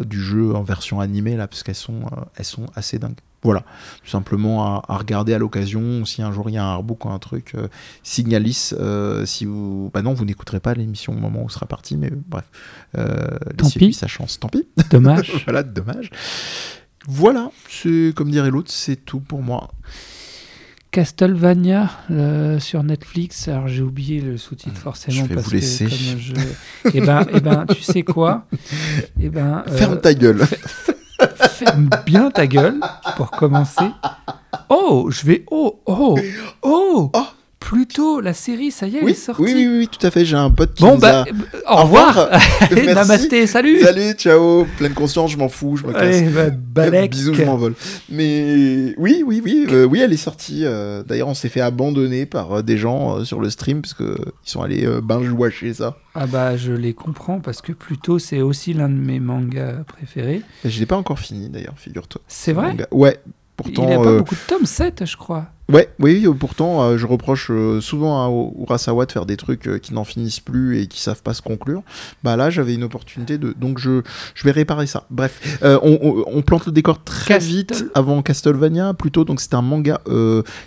[0.06, 2.02] du jeu en version animée, là, parce qu'elles sont,
[2.36, 3.16] elles sont assez dingues.
[3.42, 3.64] Voilà,
[4.04, 6.04] tout simplement à, regarder à l'occasion.
[6.04, 7.68] Si un jour il y a un artbook ou un truc, euh,
[8.04, 9.90] Signalis, euh, si vous.
[9.94, 12.46] Bah non, vous n'écouterez pas l'émission au moment où sera parti, mais bref,
[12.98, 14.40] euh, laissez-lui sa chance.
[14.40, 14.68] Tant pis.
[14.90, 15.32] Dommage.
[15.46, 16.10] voilà, dommage.
[17.08, 19.70] Voilà, c'est comme dirait l'autre, c'est tout pour moi.
[20.92, 21.92] Castlevania
[22.60, 23.48] sur Netflix.
[23.48, 25.86] Alors j'ai oublié le sous-titre hmm, forcément je vais parce vous laisser.
[25.86, 26.34] que je...
[26.94, 28.48] eh ben, eh ben, tu sais quoi?
[29.20, 30.46] Eh ben, ferme ta gueule.
[31.50, 32.80] Ferme bien ta gueule
[33.16, 33.92] pour commencer.
[34.70, 35.46] Oh, je vais.
[35.52, 36.18] Oh, oh,
[36.64, 37.26] oh, oh
[37.60, 39.42] Plutôt, la série, ça y est, elle est sortie.
[39.44, 40.24] Oui, oui, oui, tout à fait.
[40.24, 41.26] J'ai un pote qui Bon, bah,
[41.70, 42.30] au revoir.
[42.86, 43.82] Namasté, salut.
[43.82, 44.66] Salut, ciao.
[44.78, 46.24] Pleine conscience, je m'en fous, je me casse.
[46.74, 47.76] Bah, Bisous, je m'envole.
[48.10, 50.62] Mais oui, oui, oui, euh, oui, elle est sortie.
[50.64, 54.16] Euh, d'ailleurs, on s'est fait abandonner par euh, des gens sur le stream parce que
[54.46, 55.98] ils sont allés binge-watcher ça.
[56.16, 60.42] Ah bah, je les comprends parce que plutôt c'est aussi l'un de mes mangas préférés.
[60.66, 62.22] Je l'ai pas encore fini d'ailleurs, figure-toi.
[62.28, 62.76] C'est vrai?
[62.92, 63.20] Ouais,
[63.64, 65.48] Pourtant, il a pas beaucoup de tomes, 7 je crois.
[65.72, 69.78] Ouais, oui, pourtant, euh, je reproche euh, souvent à Urasawa de faire des trucs euh,
[69.78, 71.84] qui n'en finissent plus et qui savent pas se conclure.
[72.24, 73.54] Bah là, j'avais une opportunité de.
[73.54, 74.02] Donc, je,
[74.34, 75.06] je vais réparer ça.
[75.12, 79.26] Bref, on, plante le décor très vite avant Castlevania, plutôt.
[79.26, 80.02] Donc, c'est un manga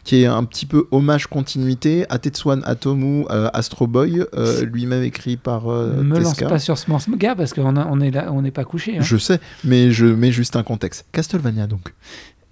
[0.04, 4.24] qui est un petit peu hommage continuité à Tetsuan Atomu, Astro Boy,
[4.62, 5.66] lui-même écrit par.
[5.66, 8.98] Me lance pas sur ce manga parce qu'on on est là, on n'est pas couché.
[8.98, 9.02] Hein.
[9.02, 11.06] Je sais, mais je mets juste un contexte.
[11.10, 11.92] Castlevania, donc.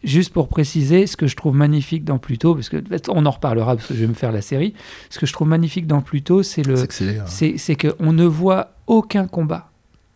[0.03, 3.77] Juste pour préciser, ce que je trouve magnifique dans Pluto, parce que on en reparlera
[3.77, 4.73] parce que je vais me faire la série.
[5.11, 6.77] Ce que je trouve magnifique dans Pluto, c'est le,
[7.27, 9.71] c'est qu'on ne voit aucun combat,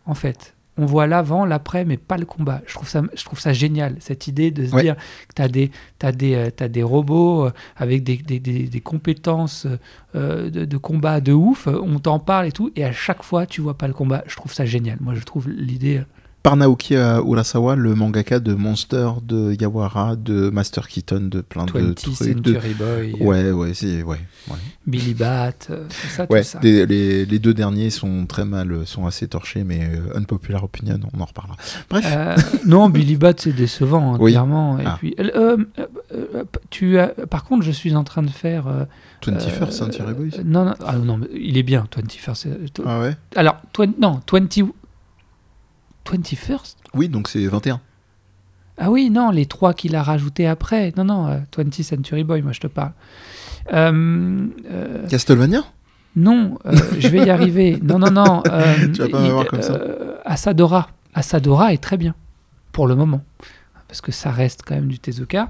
[0.07, 0.55] en fait.
[0.77, 2.61] On voit l'avant, l'après, mais pas le combat.
[2.65, 5.47] Je trouve ça, je trouve ça génial, cette idée de se dire que tu as
[5.47, 5.71] des,
[6.01, 9.67] as des, euh, as des robots euh, avec des, des, des, compétences
[10.15, 13.45] euh, de, de, combat de ouf, on t'en parle et tout, et à chaque fois,
[13.45, 14.23] tu vois pas le combat.
[14.27, 14.97] Je trouve ça génial.
[14.99, 16.01] Moi, je trouve l'idée
[16.45, 21.93] par Naoki Urasawa, le mangaka de Monster, de Yawara, de Master Keaton, de plein de
[21.93, 22.15] trucs.
[22.15, 23.15] Century Boy.
[23.19, 24.19] Ouais, ouais, c'est ouais,
[24.85, 25.73] Billy Bat, tout
[26.07, 26.59] ça, ouais, tout ça.
[26.61, 26.85] Les,
[27.25, 31.57] les, deux derniers sont très mal, sont assez torchés, mais unpopular opinion, on en reparlera.
[31.89, 32.61] Bref.
[32.67, 34.77] non, Billy Bat, c'est décevant, hein, clairement.
[34.77, 34.97] Et ah.
[34.99, 35.15] puis,
[36.69, 38.65] tu as, par contre, je suis en train de faire
[39.23, 42.83] 21st Century Boys Non, non, ah, non, il est bien, 21st.
[42.85, 43.17] Ah ouais?
[43.35, 43.57] Alors,
[43.99, 44.61] non, 20.
[46.05, 47.81] 21st Oui, donc c'est 21.
[48.77, 50.93] Ah oui, non, les trois qu'il a rajoutés après.
[50.97, 52.91] Non, non, 20th Century Boy, moi je te parle.
[53.73, 55.63] Euh, euh, Castlevania?
[56.15, 57.79] Non, euh, je vais y arriver.
[57.83, 58.43] Non, non, non.
[58.93, 59.79] tu vas pas m'avoir comme ça.
[60.25, 60.89] Asadora.
[61.13, 62.15] Asadora est très bien,
[62.71, 63.21] pour le moment.
[63.87, 65.49] Parce que ça reste quand même du Tezuka.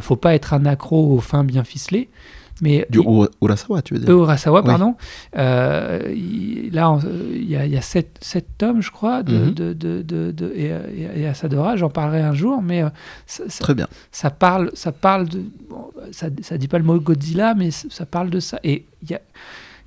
[0.00, 2.08] faut pas être un accro au fin bien ficelé.
[2.62, 3.00] Mais du
[3.42, 4.10] Urasawa, tu veux dire?
[4.10, 4.94] Urasawa, pardon.
[5.36, 5.98] Euh,
[6.72, 6.98] là,
[7.34, 9.50] il y, a, y a sept, sept, tomes, je crois, de, mhm.
[9.54, 10.72] de, de, de et,
[11.20, 11.76] et, Asadora.
[11.76, 12.88] J'en parlerai un jour, mais euh,
[13.26, 13.88] ça, très bien.
[14.10, 15.42] Ça parle, ça parle de,
[16.12, 18.58] ça, ça dit pas le mot Godzilla, mais ça parle de ça.
[18.64, 19.20] Et il y a,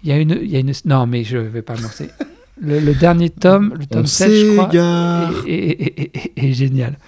[0.03, 2.09] y a une, il y a une, non, mais je vais pas le lancer.
[2.61, 4.69] Le, dernier tome, le tome 7, je crois,
[5.47, 6.99] est, génial.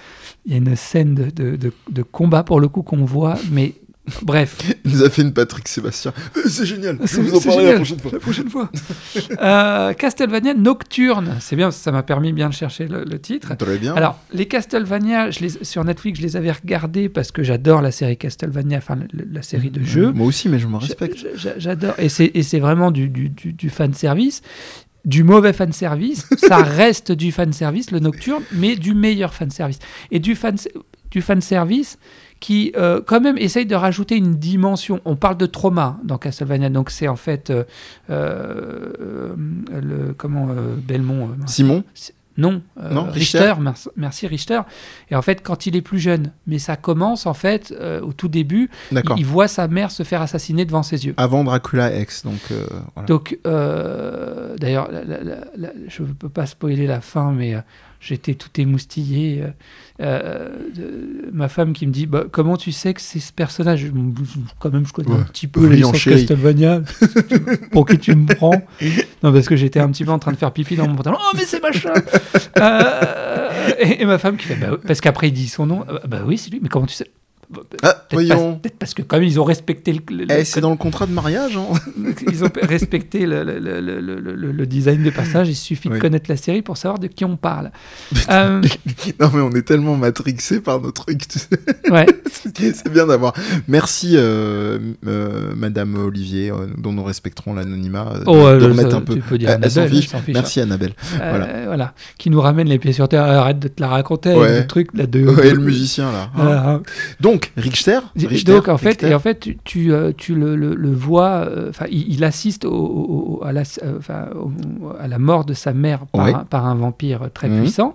[0.46, 3.76] Il y a une scène de, de, de combat pour le coup qu'on voit, mais
[4.22, 4.58] Bref.
[4.86, 6.14] Il nous a fait une Patrick Sébastien.
[6.38, 6.98] Euh, c'est génial.
[7.04, 8.12] Je vous en parler la prochaine fois.
[8.12, 8.70] La prochaine fois.
[9.42, 11.38] euh, Castlevania Nocturne.
[11.40, 13.56] C'est bien, ça m'a permis bien de chercher le, titre.
[13.56, 13.94] Très bien.
[13.96, 17.92] Alors, les Castlevania, je les, sur Netflix, je les avais regardés parce que j'adore la
[17.92, 20.12] série Castlevania, enfin la, série de jeux.
[20.12, 21.26] Moi aussi, mais je me respecte.
[21.36, 21.94] J'adore.
[21.98, 24.42] Et c'est vraiment du, du, du, du fan service
[25.06, 29.50] du mauvais fan service, ça reste du fan service, le nocturne, mais du meilleur fan
[29.50, 29.80] service.
[30.12, 30.56] Et du fan,
[31.12, 31.98] du fan service
[32.42, 35.00] qui euh, quand même essaye de rajouter une dimension.
[35.06, 37.64] On parle de trauma dans Castlevania, donc c'est en fait euh,
[38.10, 39.34] euh,
[39.70, 40.50] le comment
[40.86, 41.30] Belmont.
[41.46, 41.86] Simon?
[42.38, 42.64] Non,
[43.12, 43.54] Richter,
[43.96, 44.62] merci, Richter.
[45.12, 47.72] Et en fait, quand il est plus jeune, mais ça commence en fait
[48.02, 48.72] au tout début,
[49.16, 51.14] il, voit sa mère se faire assassiner devant ses yeux.
[51.18, 52.40] Avant Dracula X, donc.
[53.06, 54.90] Donc, d'ailleurs,
[55.88, 57.56] je ne peux pas spoiler la fin, mais
[58.02, 59.44] j'étais tout émoustillé.
[60.02, 60.50] Euh,
[61.32, 63.86] ma femme qui me dit bah, Comment tu sais que c'est ce personnage?
[64.60, 66.82] Quand même, je connais un petit peu les Castlevania.
[67.72, 68.62] pour qui tu me prends
[69.24, 71.18] Non, parce que j'étais un petit peu en train de faire pipi dans mon pantalon.
[71.20, 71.94] Oh, mais c'est machin
[72.58, 73.50] euh,
[73.80, 75.86] et, ma femme qui fait bah, Parce qu'après, il dit son nom.
[76.08, 77.08] Bah oui, c'est lui, mais comment tu sais?
[77.84, 78.56] Ah, voyons.
[78.56, 80.02] Peut-être parce que quand même ils ont respecté le.
[80.30, 81.58] Eh, c'est dans le contrat de mariage.
[81.58, 81.68] Hein.
[82.32, 85.50] ils ont respecté le, le, design de passage.
[85.50, 87.72] Il suffit de connaître la série pour savoir de qui on parle.
[88.30, 88.62] Euh,
[89.20, 91.24] non mais on est tellement matrixé par nos trucs.
[91.90, 92.06] Ouais.
[92.54, 93.34] c'est bien d'avoir.
[93.68, 99.16] Merci euh, euh, Madame Olivier, dont nous respecterons l'anonymat, oh, de remettre un peu.
[99.16, 99.92] Tu peux dire Annabelle,
[100.30, 100.94] Merci Annabelle.
[101.18, 101.66] Voilà.
[101.66, 101.94] voilà.
[102.18, 103.24] Qui nous ramène les pieds sur terre.
[103.24, 104.34] Arrête de te la raconter.
[104.34, 105.26] Le truc là de.
[105.26, 106.30] Ouais, le musicien là.
[106.38, 106.82] Hein.
[107.20, 111.46] Donc donc, Richter, donc en fait, et en fait, tu, tu, euh, le, le, vois,
[111.48, 114.00] euh, enfin, il, assiste au, à, la, euh,
[115.00, 117.62] à, la, mort de sa mère par, un, par un, vampire très mhm.
[117.62, 117.94] puissant.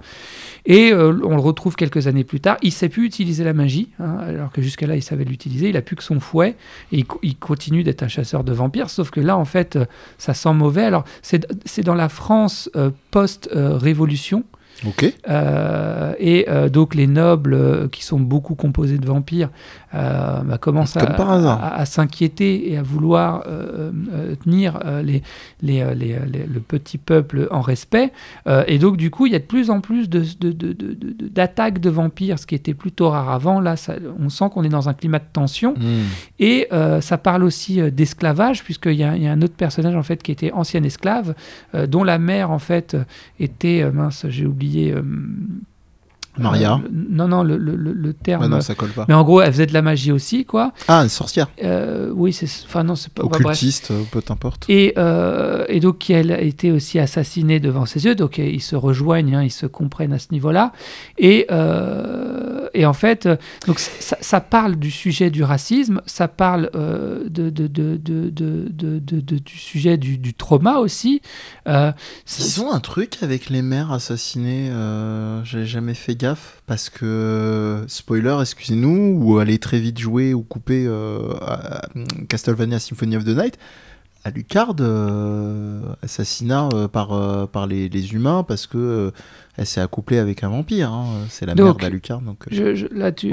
[0.68, 2.56] Et on le retrouve quelques années plus tard.
[2.60, 5.68] Il sait plus utiliser la magie, hein, alors que jusqu'à là il savait l'utiliser.
[5.68, 6.56] Il a plus que son fouet
[6.90, 8.90] et il, continue d'être un chasseur de vampires.
[8.90, 9.78] Sauf que là, en fait,
[10.18, 10.84] ça sent mauvais.
[10.84, 12.68] Alors c'est dans la France
[13.12, 14.44] post-révolution.
[14.84, 15.12] Ok.
[15.28, 19.50] Euh, et euh, donc les nobles, euh, qui sont beaucoup composés de vampires,
[19.92, 23.44] bah, commencent à, s'inquiéter et à vouloir
[24.44, 25.22] tenir les,
[25.62, 28.12] les, le petit peuple en respect.
[28.66, 31.90] et donc du coup, il y a de plus en plus d'attaques de, de, de,
[31.90, 33.58] vampires, ce qui était plutôt rare avant.
[33.58, 35.72] Là, ça, on sent qu'on est dans un climat de tension.
[35.72, 36.02] Hmm.
[36.40, 36.68] Et
[37.00, 40.52] ça parle aussi d'esclavage, puisqu'il y, y, a un autre personnage en fait qui était
[40.52, 41.34] ancien esclave,
[41.88, 42.98] dont la mère en fait
[43.40, 45.02] était, mince, j'ai oublié euh,
[46.38, 48.42] Maria euh, Non, non, le, le, le terme.
[48.44, 49.04] Ah non, ça colle pas.
[49.08, 50.72] Mais en gros, elle faisait de la magie aussi, quoi.
[50.88, 51.48] Ah, une sorcière.
[51.62, 52.48] Euh, oui, c'est.
[52.66, 53.22] Enfin, non, c'est pas.
[53.22, 54.64] Occultiste, peu importe.
[54.68, 54.94] Et,
[55.68, 58.14] et donc, elle a été aussi assassinée devant ses yeux.
[58.14, 60.72] Donc, ils se rejoignent, hein, ils se comprennent à ce niveau-là.
[61.18, 61.46] Et
[62.74, 63.28] et en fait,
[63.66, 69.96] donc ça, parle du sujet du racisme, ça parle de, de, de, de, du sujet
[69.96, 71.22] du, du trauma aussi.
[71.66, 74.70] Ils ont un truc avec les mères assassinées,
[75.44, 76.25] j'ai jamais fait gaffe,
[76.66, 80.90] parce que, spoiler, excusez-nous, ou aller très vite jouer ou couper
[82.28, 83.58] Castlevania Symphony of the Night,
[84.24, 84.76] Alucard,
[86.02, 89.12] assassinat par, par les, humains, parce que
[89.56, 90.92] elle s'est accouplée avec un vampire.
[90.92, 91.06] Hein.
[91.28, 92.20] C'est la mère d'Alucard.
[92.20, 93.32] Donc, je, là, tu,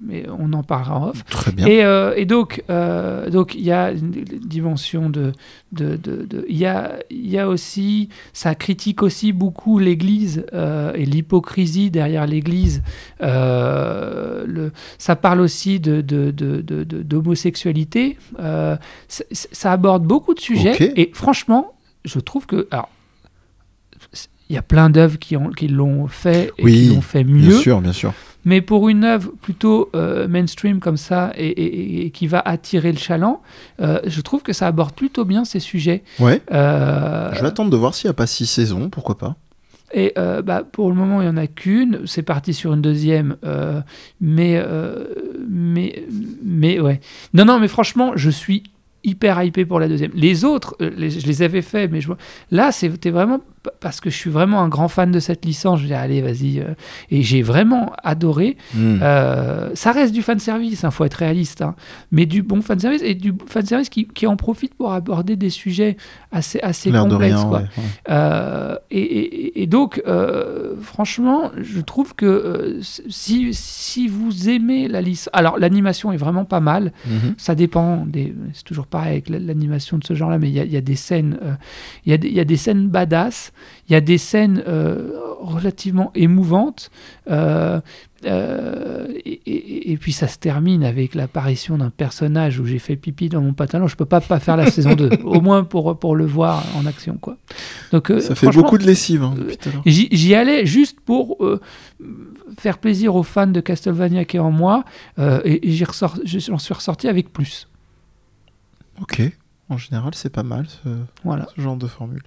[0.00, 1.24] mais on en parlera en off.
[1.24, 1.66] Très bien.
[1.66, 5.32] Et, et donc, donc il y a une dimension de,
[5.72, 11.04] de, de, il y a, il y a aussi, ça critique aussi beaucoup l'Église et
[11.04, 12.82] l'hypocrisie derrière l'Église.
[13.20, 16.00] le, ça parle aussi de,
[17.02, 18.16] d'homosexualité.
[18.38, 18.76] Euh,
[19.08, 20.92] ça aborde beaucoup de sujets.
[20.96, 21.72] Et franchement,
[22.04, 22.68] je trouve que.
[22.70, 22.88] Alors,
[24.52, 27.48] il y a plein d'œuvres qui, qui l'ont fait et qui l'ont fait mieux.
[27.48, 28.12] Bien sûr, bien sûr.
[28.44, 33.40] Mais pour une œuvre plutôt euh, mainstream comme ça et, qui va attirer le chaland,
[33.80, 36.02] euh, je trouve que ça aborde plutôt bien ces sujets.
[36.18, 36.40] Ouais.
[36.50, 39.36] je vais attendre de voir s'il n'y a pas six saisons, pourquoi pas.
[39.92, 42.00] Et euh, bah, pour le moment, il n'y en a qu'une.
[42.06, 43.36] C'est parti sur une deuxième.
[43.44, 43.80] Euh,
[44.20, 45.04] mais, euh,
[45.48, 46.04] mais,
[46.44, 47.00] mais ouais.
[47.34, 48.64] Non, non, mais franchement, je suis
[49.04, 50.12] hyper hypé pour la deuxième.
[50.14, 52.10] Les autres, je les avais fait, mais je...
[52.50, 53.40] là, c'était vraiment
[53.80, 55.80] parce que je suis vraiment un grand fan de cette licence.
[55.80, 56.60] Je dis, allez, vas-y.
[56.60, 56.74] Euh,
[57.10, 58.56] et j'ai vraiment adoré.
[58.74, 58.98] Hmm.
[59.02, 61.62] Euh, ça reste du fan service, il hein, faut être réaliste.
[61.62, 61.74] Hein.
[62.10, 65.36] mais du bon fan service et du fan service qui, qui, en profite pour aborder
[65.36, 65.96] des sujets
[66.30, 67.44] assez, assez complexes.
[67.44, 67.62] quoi.
[68.08, 70.02] Euh, et, et, donc,
[70.80, 75.30] franchement, je trouve que si, si vous aimez la licence.
[75.32, 76.92] Alors, l'animation est vraiment pas mal.
[77.06, 77.34] Mhm.
[77.36, 78.06] Ça dépend.
[78.06, 78.34] Des...
[78.54, 81.38] C'est toujours pareil avec l'animation de ce genre-là, mais il y, y a, des scènes.
[82.06, 83.51] Il y, y a des scènes badass.
[83.88, 86.90] Il y a des scènes euh, relativement émouvantes.
[87.30, 87.80] Euh,
[88.24, 93.40] euh, et, puis ça se termine avec l'apparition d'un personnage où j'ai fait pipi dans
[93.40, 93.88] mon pantalon.
[93.88, 96.86] Je peux pas pas faire la saison 2, au moins pour, pour le voir en
[96.86, 97.18] action.
[97.20, 97.36] Quoi.
[97.90, 99.22] Donc, ça fait beaucoup de lessive.
[99.22, 99.34] Hein,
[99.84, 101.38] J'y allais juste pour
[102.58, 104.84] faire plaisir aux fans de Castlevania qui est en moi,
[105.18, 107.68] et, j'en suis ressorti avec plus.
[109.00, 109.22] Ok.
[109.68, 110.88] En général, c'est pas mal ce,
[111.24, 111.46] voilà.
[111.56, 112.22] ce, genre de formule.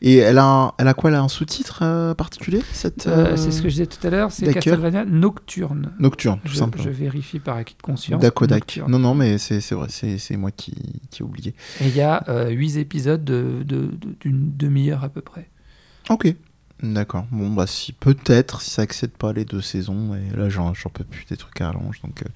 [0.00, 3.36] Et elle a, un, elle a quoi Elle a un sous-titre euh, particulier cette, euh,
[3.36, 5.92] C'est ce que je disais tout à l'heure, c'est Castlevania Nocturne.
[5.98, 6.84] Nocturne, tout je, simplement.
[6.84, 8.20] Je vérifie par acquis de conscience.
[8.20, 8.80] Dakodak.
[8.86, 10.74] Non, non, mais c'est vrai, c'est moi qui,
[11.10, 11.54] qui ai oublié.
[11.80, 15.48] Et il y a euh, 8 épisodes d'une de, de, demi-heure à peu près.
[16.10, 16.34] Ok.
[16.92, 17.26] D'accord.
[17.30, 21.04] Bon, bah, si peut-être, si ça accède pas les deux saisons, et là, j'en peux
[21.04, 22.00] plus des trucs à rallonge.
[22.02, 22.28] Donc, euh,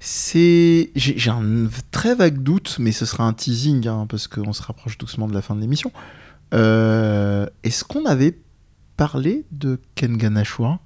[0.00, 0.90] c'est.
[0.96, 4.96] J'ai un très vague doute, mais ce sera un teasing, hein, parce qu'on se rapproche
[4.96, 5.92] doucement de la fin de l'émission.
[6.54, 8.38] Euh, est-ce qu'on avait
[8.96, 10.80] parlé de Kengan Ashura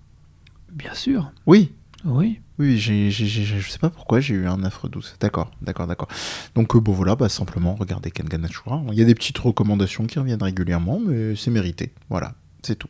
[0.72, 1.30] Bien sûr.
[1.46, 1.72] Oui.
[2.04, 2.40] Oui.
[2.58, 5.16] Oui, j'ai, je sais pas pourquoi j'ai eu un affreux doute.
[5.20, 6.08] D'accord, d'accord, d'accord.
[6.56, 8.82] Donc euh, bon voilà, bah, simplement regardez Kengan Ashura.
[8.90, 11.92] Il y a des petites recommandations qui reviennent régulièrement, mais c'est mérité.
[12.10, 12.34] Voilà.
[12.62, 12.88] C'est tout.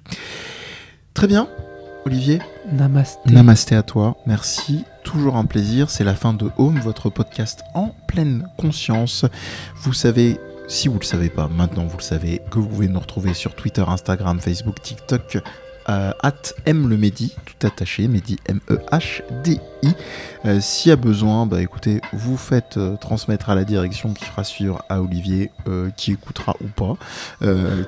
[1.14, 1.48] Très bien,
[2.04, 2.40] Olivier.
[2.72, 3.30] Namasté.
[3.30, 4.16] Namasté à toi.
[4.26, 4.84] Merci.
[5.04, 5.90] Toujours un plaisir.
[5.90, 9.24] C'est la fin de Home, votre podcast en pleine conscience.
[9.76, 10.38] Vous savez
[10.68, 13.32] si vous ne le savez pas, maintenant vous le savez, que vous pouvez nous retrouver
[13.32, 15.38] sur Twitter, Instagram, Facebook, TikTok,
[15.88, 19.88] at M le Mehdi, tout attaché, Mehdi M-E-H-D-I.
[20.44, 24.24] Euh, s'il y a besoin, bah écoutez, vous faites euh, transmettre à la direction qui
[24.24, 25.50] fera suivre à Olivier,
[25.96, 26.96] qui écoutera ou pas,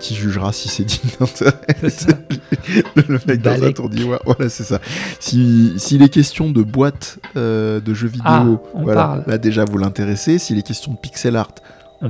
[0.01, 1.53] qui jugera si c'est digne d'intérêt.
[2.97, 3.91] le mec dans sa tour
[4.25, 4.81] voilà, c'est ça.
[5.19, 10.39] S'il si est question de boîte de jeux vidéo, ah, voilà, là déjà vous l'intéressez.
[10.39, 11.55] S'il est question de pixel art,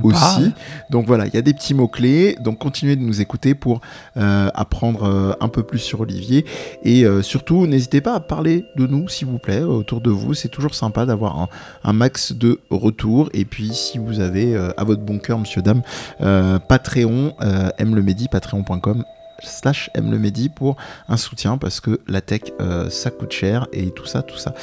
[0.03, 0.53] aussi.
[0.89, 2.37] Donc voilà, il y a des petits mots-clés.
[2.41, 3.81] Donc continuez de nous écouter pour
[4.17, 6.45] euh, apprendre euh, un peu plus sur Olivier.
[6.83, 10.33] Et euh, surtout, n'hésitez pas à parler de nous, s'il vous plaît, autour de vous.
[10.33, 11.47] C'est toujours sympa d'avoir
[11.83, 13.29] un, max de retours.
[13.33, 15.81] Et puis, si vous avez à votre bon cœur, monsieur, dame,
[16.19, 17.35] Patreon,
[17.77, 19.03] aime le patreon.com
[19.43, 20.75] slash aime le medi pour
[21.07, 22.41] un soutien parce que la tech
[22.89, 24.53] ça coûte cher et tout ça tout ça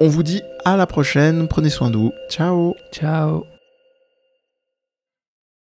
[0.00, 3.53] on vous dit à la prochaine prenez soin de vous ciao ciao